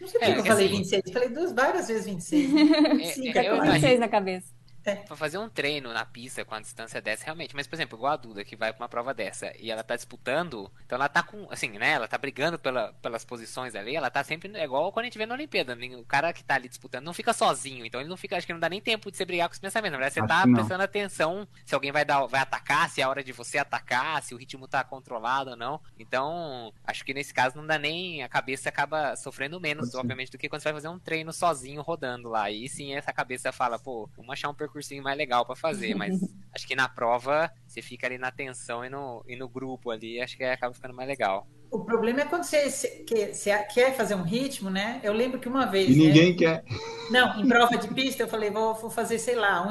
[0.02, 1.04] Não sei por É, que eu é falei assim- 26.
[1.08, 2.52] Eu falei duas, várias vezes 26.
[2.54, 3.56] É, 25, é, é eu claro.
[3.56, 3.72] imagino.
[3.74, 4.59] 26 na cabeça.
[4.84, 7.56] Pra fazer um treino na pista com a distância dessa, realmente.
[7.56, 9.96] Mas, por exemplo, igual a Duda, que vai pra uma prova dessa e ela tá
[9.96, 11.92] disputando, então ela tá com, assim, né?
[11.92, 14.56] Ela tá brigando pela, pelas posições ali, ela tá sempre.
[14.58, 15.78] É igual quando a gente vê na Olimpíada.
[16.00, 18.38] O cara que tá ali disputando não fica sozinho, então ele não fica.
[18.38, 19.92] Acho que não dá nem tempo de você brigar com os pensamentos.
[19.92, 23.04] Na verdade, você Acho tá prestando atenção se alguém vai dar, vai atacar, se é
[23.04, 25.82] a hora de você atacar, se o ritmo tá controlado ou não.
[25.98, 28.24] Então, acho que nesse caso não dá nem.
[28.24, 29.98] A cabeça acaba sofrendo menos, Pode ser.
[29.98, 32.50] obviamente, do que quando você vai fazer um treino sozinho rodando lá.
[32.50, 35.96] E sim, essa cabeça fala, pô, vamos achar um percursinho mais legal pra fazer.
[35.96, 36.16] Mas
[36.56, 40.22] acho que na prova você fica ali na tensão e no, e no grupo ali,
[40.22, 41.48] acho que acaba ficando mais legal.
[41.72, 45.00] O problema é quando você, você- que- você quer fazer um ritmo, né?
[45.04, 45.96] Eu lembro que uma vez.
[45.96, 46.64] E né, ninguém quer.
[47.12, 49.70] Não, em prova de pista eu falei, vou, vou fazer, sei lá, um,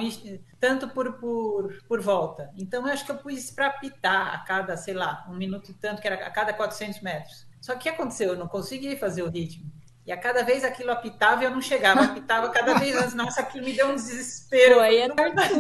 [0.61, 2.51] tanto por, por, por volta.
[2.57, 5.75] Então eu acho que eu pus para apitar a cada, sei lá, um minuto e
[5.75, 7.47] tanto, que era a cada 400 metros.
[7.61, 8.29] Só que o que aconteceu?
[8.31, 9.71] Eu não consegui fazer o ritmo.
[10.09, 12.03] E a cada vez aquilo apitava e eu não chegava.
[12.03, 13.13] Apitava cada vez antes.
[13.13, 14.77] Nossa, aquilo me deu um desespero.
[14.77, 15.55] Pô, aí é tortura, vontade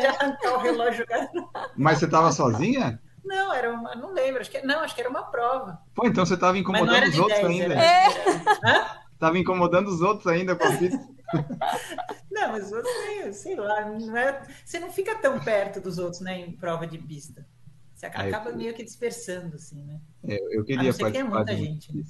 [0.00, 0.06] de né?
[0.08, 1.30] arrancar o relógio e jogar.
[1.76, 3.00] Mas você tava sozinha?
[3.24, 3.94] Não, era uma.
[3.94, 4.40] Não lembro.
[4.40, 5.78] Acho que, não, acho que era uma prova.
[5.94, 7.60] Pô, então você tava Mas não incomodando era os de outros 10.
[7.60, 7.74] ainda.
[7.74, 8.86] Era, era- Hã?
[9.20, 11.08] Tava incomodando os outros ainda com a pista.
[12.28, 16.20] Não, mas outros, meio, sei lá, não é, você não fica tão perto dos outros,
[16.22, 17.46] né, em prova de pista.
[17.94, 20.00] Você Ah, eu- acaba meio que dispersando, assim, né?
[20.28, 22.02] É, Eu, queria não ser que participar muita de gente, né?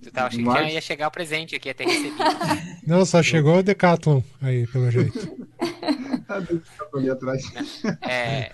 [0.03, 2.17] tu tava achando que ia chegar o presente aqui, ia ter recebido.
[2.87, 5.47] Não, só chegou o Decathlon aí, pelo jeito.
[6.95, 7.43] ali atrás.
[8.03, 8.51] É.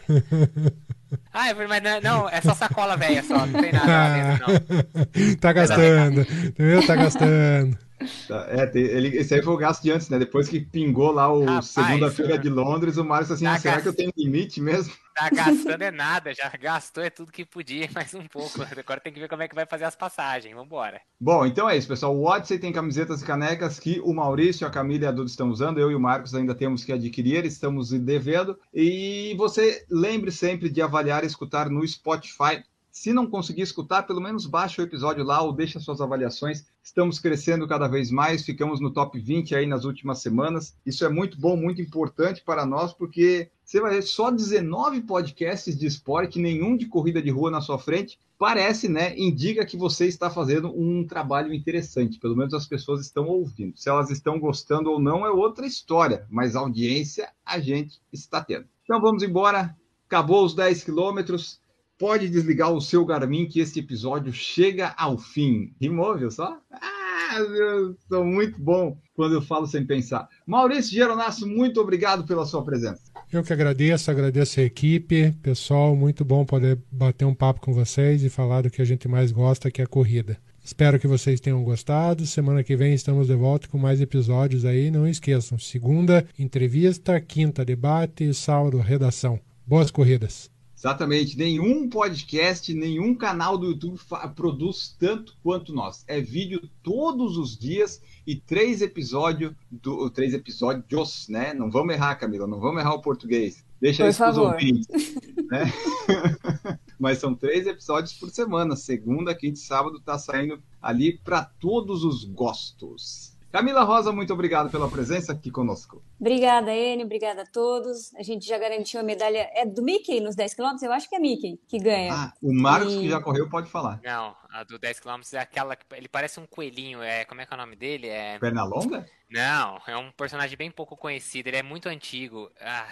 [1.33, 4.47] Ah, é mas não, não, é só sacola velha só, não tem nada lá dentro,
[4.47, 5.35] não.
[5.41, 6.27] tá gastando,
[6.57, 6.87] viu?
[6.87, 7.79] Tá gastando.
[8.27, 10.19] Tá, é, tem, ele, esse aí foi o gasto de antes, né?
[10.19, 13.89] Depois que pingou lá o segunda-feira de Londres, o Márcio assim, tá ah, será que
[13.89, 14.93] eu tenho limite mesmo?
[15.15, 18.63] Tá gastando é nada, já gastou é tudo que podia, mais um pouco.
[18.63, 20.55] Agora tem que ver como é que vai fazer as passagens.
[20.55, 21.01] Vambora.
[21.21, 22.17] Bom, então é isso, pessoal.
[22.17, 25.51] O Odyssey tem camisetas e canecas que o Maurício, a Camila e a Duda estão
[25.51, 25.79] usando.
[25.79, 28.59] Eu e o Marcos ainda temos que adquirir, estamos devendo.
[28.73, 34.21] E você lembre sempre de avaliar e escutar no Spotify se não conseguir escutar, pelo
[34.21, 36.65] menos baixa o episódio lá ou deixa suas avaliações.
[36.83, 40.77] Estamos crescendo cada vez mais, ficamos no top 20 aí nas últimas semanas.
[40.85, 45.79] Isso é muito bom, muito importante para nós, porque você vai ver só 19 podcasts
[45.79, 48.19] de esporte, nenhum de corrida de rua na sua frente.
[48.37, 49.17] Parece, né?
[49.17, 52.19] Indica que você está fazendo um trabalho interessante.
[52.19, 53.77] Pelo menos as pessoas estão ouvindo.
[53.77, 58.67] Se elas estão gostando ou não é outra história, mas audiência a gente está tendo.
[58.83, 59.77] Então vamos embora.
[60.07, 61.60] Acabou os 10 quilômetros
[62.01, 65.75] pode desligar o seu Garmin que este episódio chega ao fim.
[65.79, 66.59] Rimou, só?
[66.73, 70.27] Ah, eu sou muito bom quando eu falo sem pensar.
[70.47, 73.03] Maurício Geronasso, muito obrigado pela sua presença.
[73.31, 75.33] Eu que agradeço, agradeço a equipe.
[75.43, 79.07] Pessoal, muito bom poder bater um papo com vocês e falar do que a gente
[79.07, 80.39] mais gosta, que é a corrida.
[80.65, 82.27] Espero que vocês tenham gostado.
[82.27, 84.91] Semana que vem estamos de volta com mais episódios aí.
[84.91, 89.39] Não esqueçam, segunda, entrevista, quinta, debate e sábado, redação.
[89.67, 90.60] Boas corridas!
[90.81, 91.37] Exatamente.
[91.37, 94.01] Nenhum podcast, nenhum canal do YouTube
[94.35, 96.05] produz tanto quanto nós.
[96.09, 101.53] É vídeo todos os dias e três episódios do três episódios, né?
[101.53, 103.63] Não vamos errar, Camila, não vamos errar o português.
[103.79, 104.87] Deixa isso para os ouvintes.
[105.51, 105.65] Né?
[106.97, 108.77] Mas são três episódios por semana.
[108.77, 113.30] Segunda, quinta e sábado está saindo ali para todos os gostos.
[113.53, 116.05] Camila Rosa, muito obrigado pela presença aqui conosco.
[116.21, 118.15] Obrigada, Enio, obrigada a todos.
[118.15, 119.51] A gente já garantiu a medalha.
[119.53, 120.77] É do Mickey nos 10 km?
[120.83, 122.15] Eu acho que é Mickey que ganha.
[122.15, 123.01] Ah, o Marcos, e...
[123.01, 124.01] que já correu, pode falar.
[124.05, 127.03] Não, a do 10 km é aquela que ele parece um coelhinho.
[127.03, 128.07] É, como é que é o nome dele?
[128.07, 128.39] É...
[128.39, 129.05] Pernalonga?
[129.29, 131.49] Não, é um personagem bem pouco conhecido.
[131.49, 132.49] Ele é muito antigo.
[132.61, 132.87] Ah,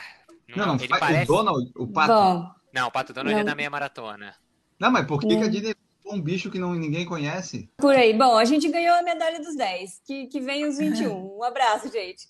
[0.48, 1.30] não, não, não ele parece...
[1.30, 2.12] o Donald, o Pato.
[2.12, 3.42] Bom, não, o Pato Donald é não.
[3.42, 4.34] é da meia maratona.
[4.76, 5.74] Não, mas por que, que a Disney
[6.10, 7.70] um bicho que não, ninguém conhece.
[7.78, 8.12] Por aí.
[8.12, 11.08] Bom, a gente ganhou a medalha dos 10, que, que vem os 21.
[11.38, 12.26] Um abraço, gente.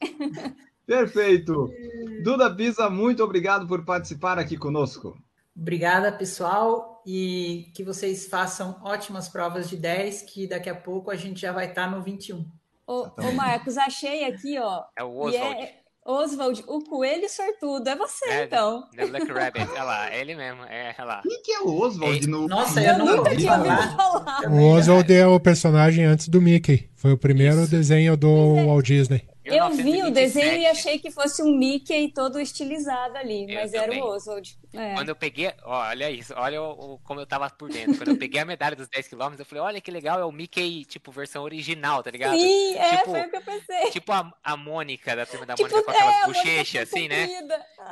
[0.86, 1.70] Perfeito.
[2.22, 5.16] Duda Pisa, muito obrigado por participar aqui conosco.
[5.56, 11.16] Obrigada, pessoal, e que vocês façam ótimas provas de 10, que daqui a pouco a
[11.16, 12.46] gente já vai estar no 21.
[12.86, 14.84] Ô, ô Marcos, achei aqui, ó.
[14.96, 15.62] É o Oswald.
[15.62, 15.80] É,
[16.10, 18.82] Oswald, o coelho sortudo, é você é, então.
[18.96, 21.20] The Black Rabbit, olha lá, é ele mesmo, é, olha lá.
[21.22, 24.40] Quem que é o Oswald no Nossa, eu, eu nunca tinha ouvido falar.
[24.50, 26.88] O Oswald é o personagem antes do Mickey.
[26.96, 27.70] Foi o primeiro Isso.
[27.70, 28.64] desenho do é.
[28.64, 29.22] Walt Disney.
[29.54, 33.80] Eu vi o desenho e achei que fosse um Mickey todo estilizado ali, mas eu
[33.80, 34.02] era também.
[34.02, 34.58] o Oswald.
[34.72, 34.94] É.
[34.94, 37.96] Quando eu peguei, ó, olha isso, olha o, o, como eu tava por dentro.
[37.96, 40.32] Quando eu peguei a medalha dos 10 km, eu falei, olha que legal, é o
[40.32, 42.38] Mickey, tipo, versão original, tá ligado?
[42.38, 43.90] Sim, é, tipo, foi o que eu pensei.
[43.90, 47.28] Tipo a, a Mônica, da turma da tipo, Mônica, com aquelas é, bochechas, assim, né?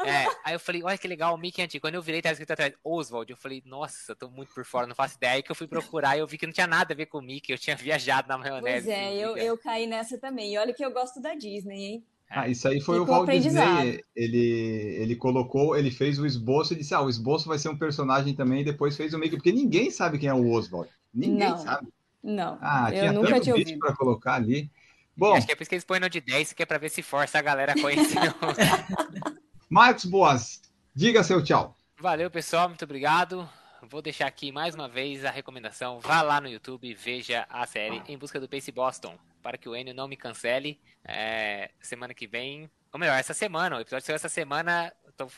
[0.04, 1.82] É, aí eu falei, olha que legal, o Mickey antigo.
[1.82, 4.94] Quando eu virei, tava escrito atrás, Oswald, eu falei, nossa, tô muito por fora, não
[4.94, 5.34] faço ideia.
[5.34, 7.18] Aí que eu fui procurar e eu vi que não tinha nada a ver com
[7.18, 8.86] o Mickey, eu tinha viajado na maionese.
[8.86, 10.52] Pois é, eu, eu caí nessa também.
[10.52, 12.05] E olha que eu gosto da Disney, hein?
[12.28, 14.03] Ah, isso aí foi o Walt Disney.
[14.14, 17.78] Ele, ele colocou, ele fez o esboço e disse: Ah, o esboço vai ser um
[17.78, 20.90] personagem também, e depois fez o make porque ninguém sabe quem é o Oswald.
[21.14, 21.88] Ninguém não, sabe.
[22.22, 22.59] Não.
[22.61, 24.70] Ah, eu tinha nunca tanto tinha vídeo para colocar ali.
[25.16, 26.78] Bom, acho que é por isso que eles põem no de 10, que é para
[26.78, 28.18] ver se força a galera a conhecer.
[29.70, 30.61] Marcos Boas,
[30.94, 31.74] diga seu tchau.
[31.99, 33.49] Valeu, pessoal, muito obrigado.
[33.83, 36.01] Vou deixar aqui mais uma vez a recomendação.
[36.01, 39.68] Vá lá no YouTube e veja a série Em Busca do Pace Boston para que
[39.68, 40.81] o Enio não me cancele.
[41.05, 44.93] É, semana que vem, ou melhor, essa semana, o episódio saiu essa semana.
[45.16, 45.29] Tô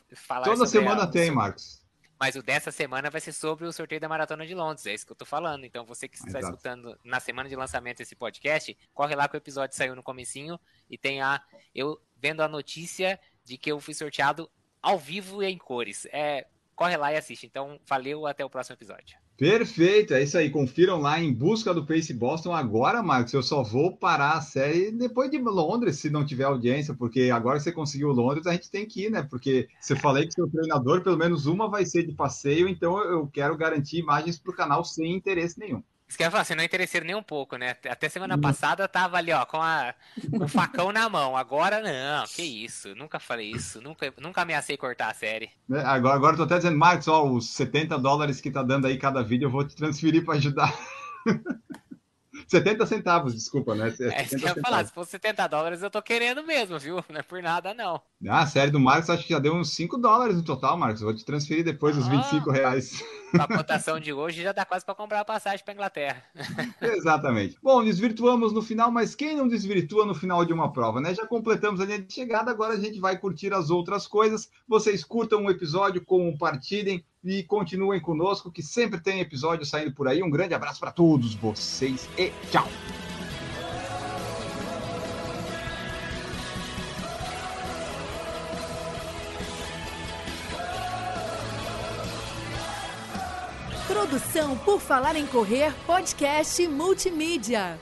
[0.45, 1.83] Toda semana a, tem, Marcos.
[2.19, 5.07] Mas o dessa semana vai ser sobre o sorteio da Maratona de Londres, é isso
[5.07, 5.65] que eu tô falando.
[5.65, 6.47] Então você que está Exato.
[6.47, 10.59] escutando na semana de lançamento desse podcast, corre lá que o episódio saiu no comecinho
[10.91, 11.41] e tem a
[11.75, 14.51] eu vendo a notícia de que eu fui sorteado
[14.83, 16.07] ao vivo e em cores.
[16.07, 16.47] É,
[16.79, 17.45] corre lá e assiste.
[17.45, 19.19] Então, valeu, até o próximo episódio.
[19.37, 20.49] Perfeito, é isso aí.
[20.49, 22.53] Confiram lá em busca do Pace Boston.
[22.53, 26.95] Agora, Marcos, eu só vou parar a série depois de Londres, se não tiver audiência,
[26.95, 29.27] porque agora você conseguiu Londres, a gente tem que ir, né?
[29.29, 33.27] Porque você falei que seu treinador, pelo menos uma vai ser de passeio, então eu
[33.27, 35.83] quero garantir imagens para o canal sem interesse nenhum.
[36.09, 37.77] Isso que eu ia falar, você não é interesseiro nem um pouco, né?
[37.89, 38.41] Até semana hum.
[38.41, 39.95] passada tava ali, ó, com, a,
[40.31, 41.37] com o facão na mão.
[41.37, 42.95] Agora não, que isso.
[42.95, 43.83] Nunca falei isso.
[43.83, 45.51] Nunca, nunca ameacei cortar a série.
[45.71, 48.87] É, agora, agora eu tô até dizendo, Marcos, ó, os 70 dólares que tá dando
[48.87, 50.75] aí cada vídeo, eu vou te transferir para ajudar.
[52.49, 53.95] 70 centavos, desculpa, né?
[54.01, 57.05] É, isso que eu ia falar, se fosse 70 dólares eu tô querendo mesmo, viu?
[57.09, 58.01] Não é por nada, não.
[58.27, 61.03] Ah, a série do Marcos acho que já deu uns 5 dólares no total, Marcos.
[61.03, 63.05] Vou te transferir depois ah, os 25 reais.
[63.39, 66.25] A cotação de hoje já dá quase para comprar a passagem para Inglaterra.
[66.81, 67.59] Exatamente.
[67.63, 71.15] Bom, desvirtuamos no final, mas quem não desvirtua no final de uma prova, né?
[71.15, 74.51] Já completamos a linha de chegada, agora a gente vai curtir as outras coisas.
[74.67, 80.23] Vocês curtam o episódio, compartilhem e continuem conosco, que sempre tem episódio saindo por aí.
[80.23, 82.69] Um grande abraço para todos vocês e tchau!
[93.87, 97.79] Produção por Falar em Correr, podcast multimídia.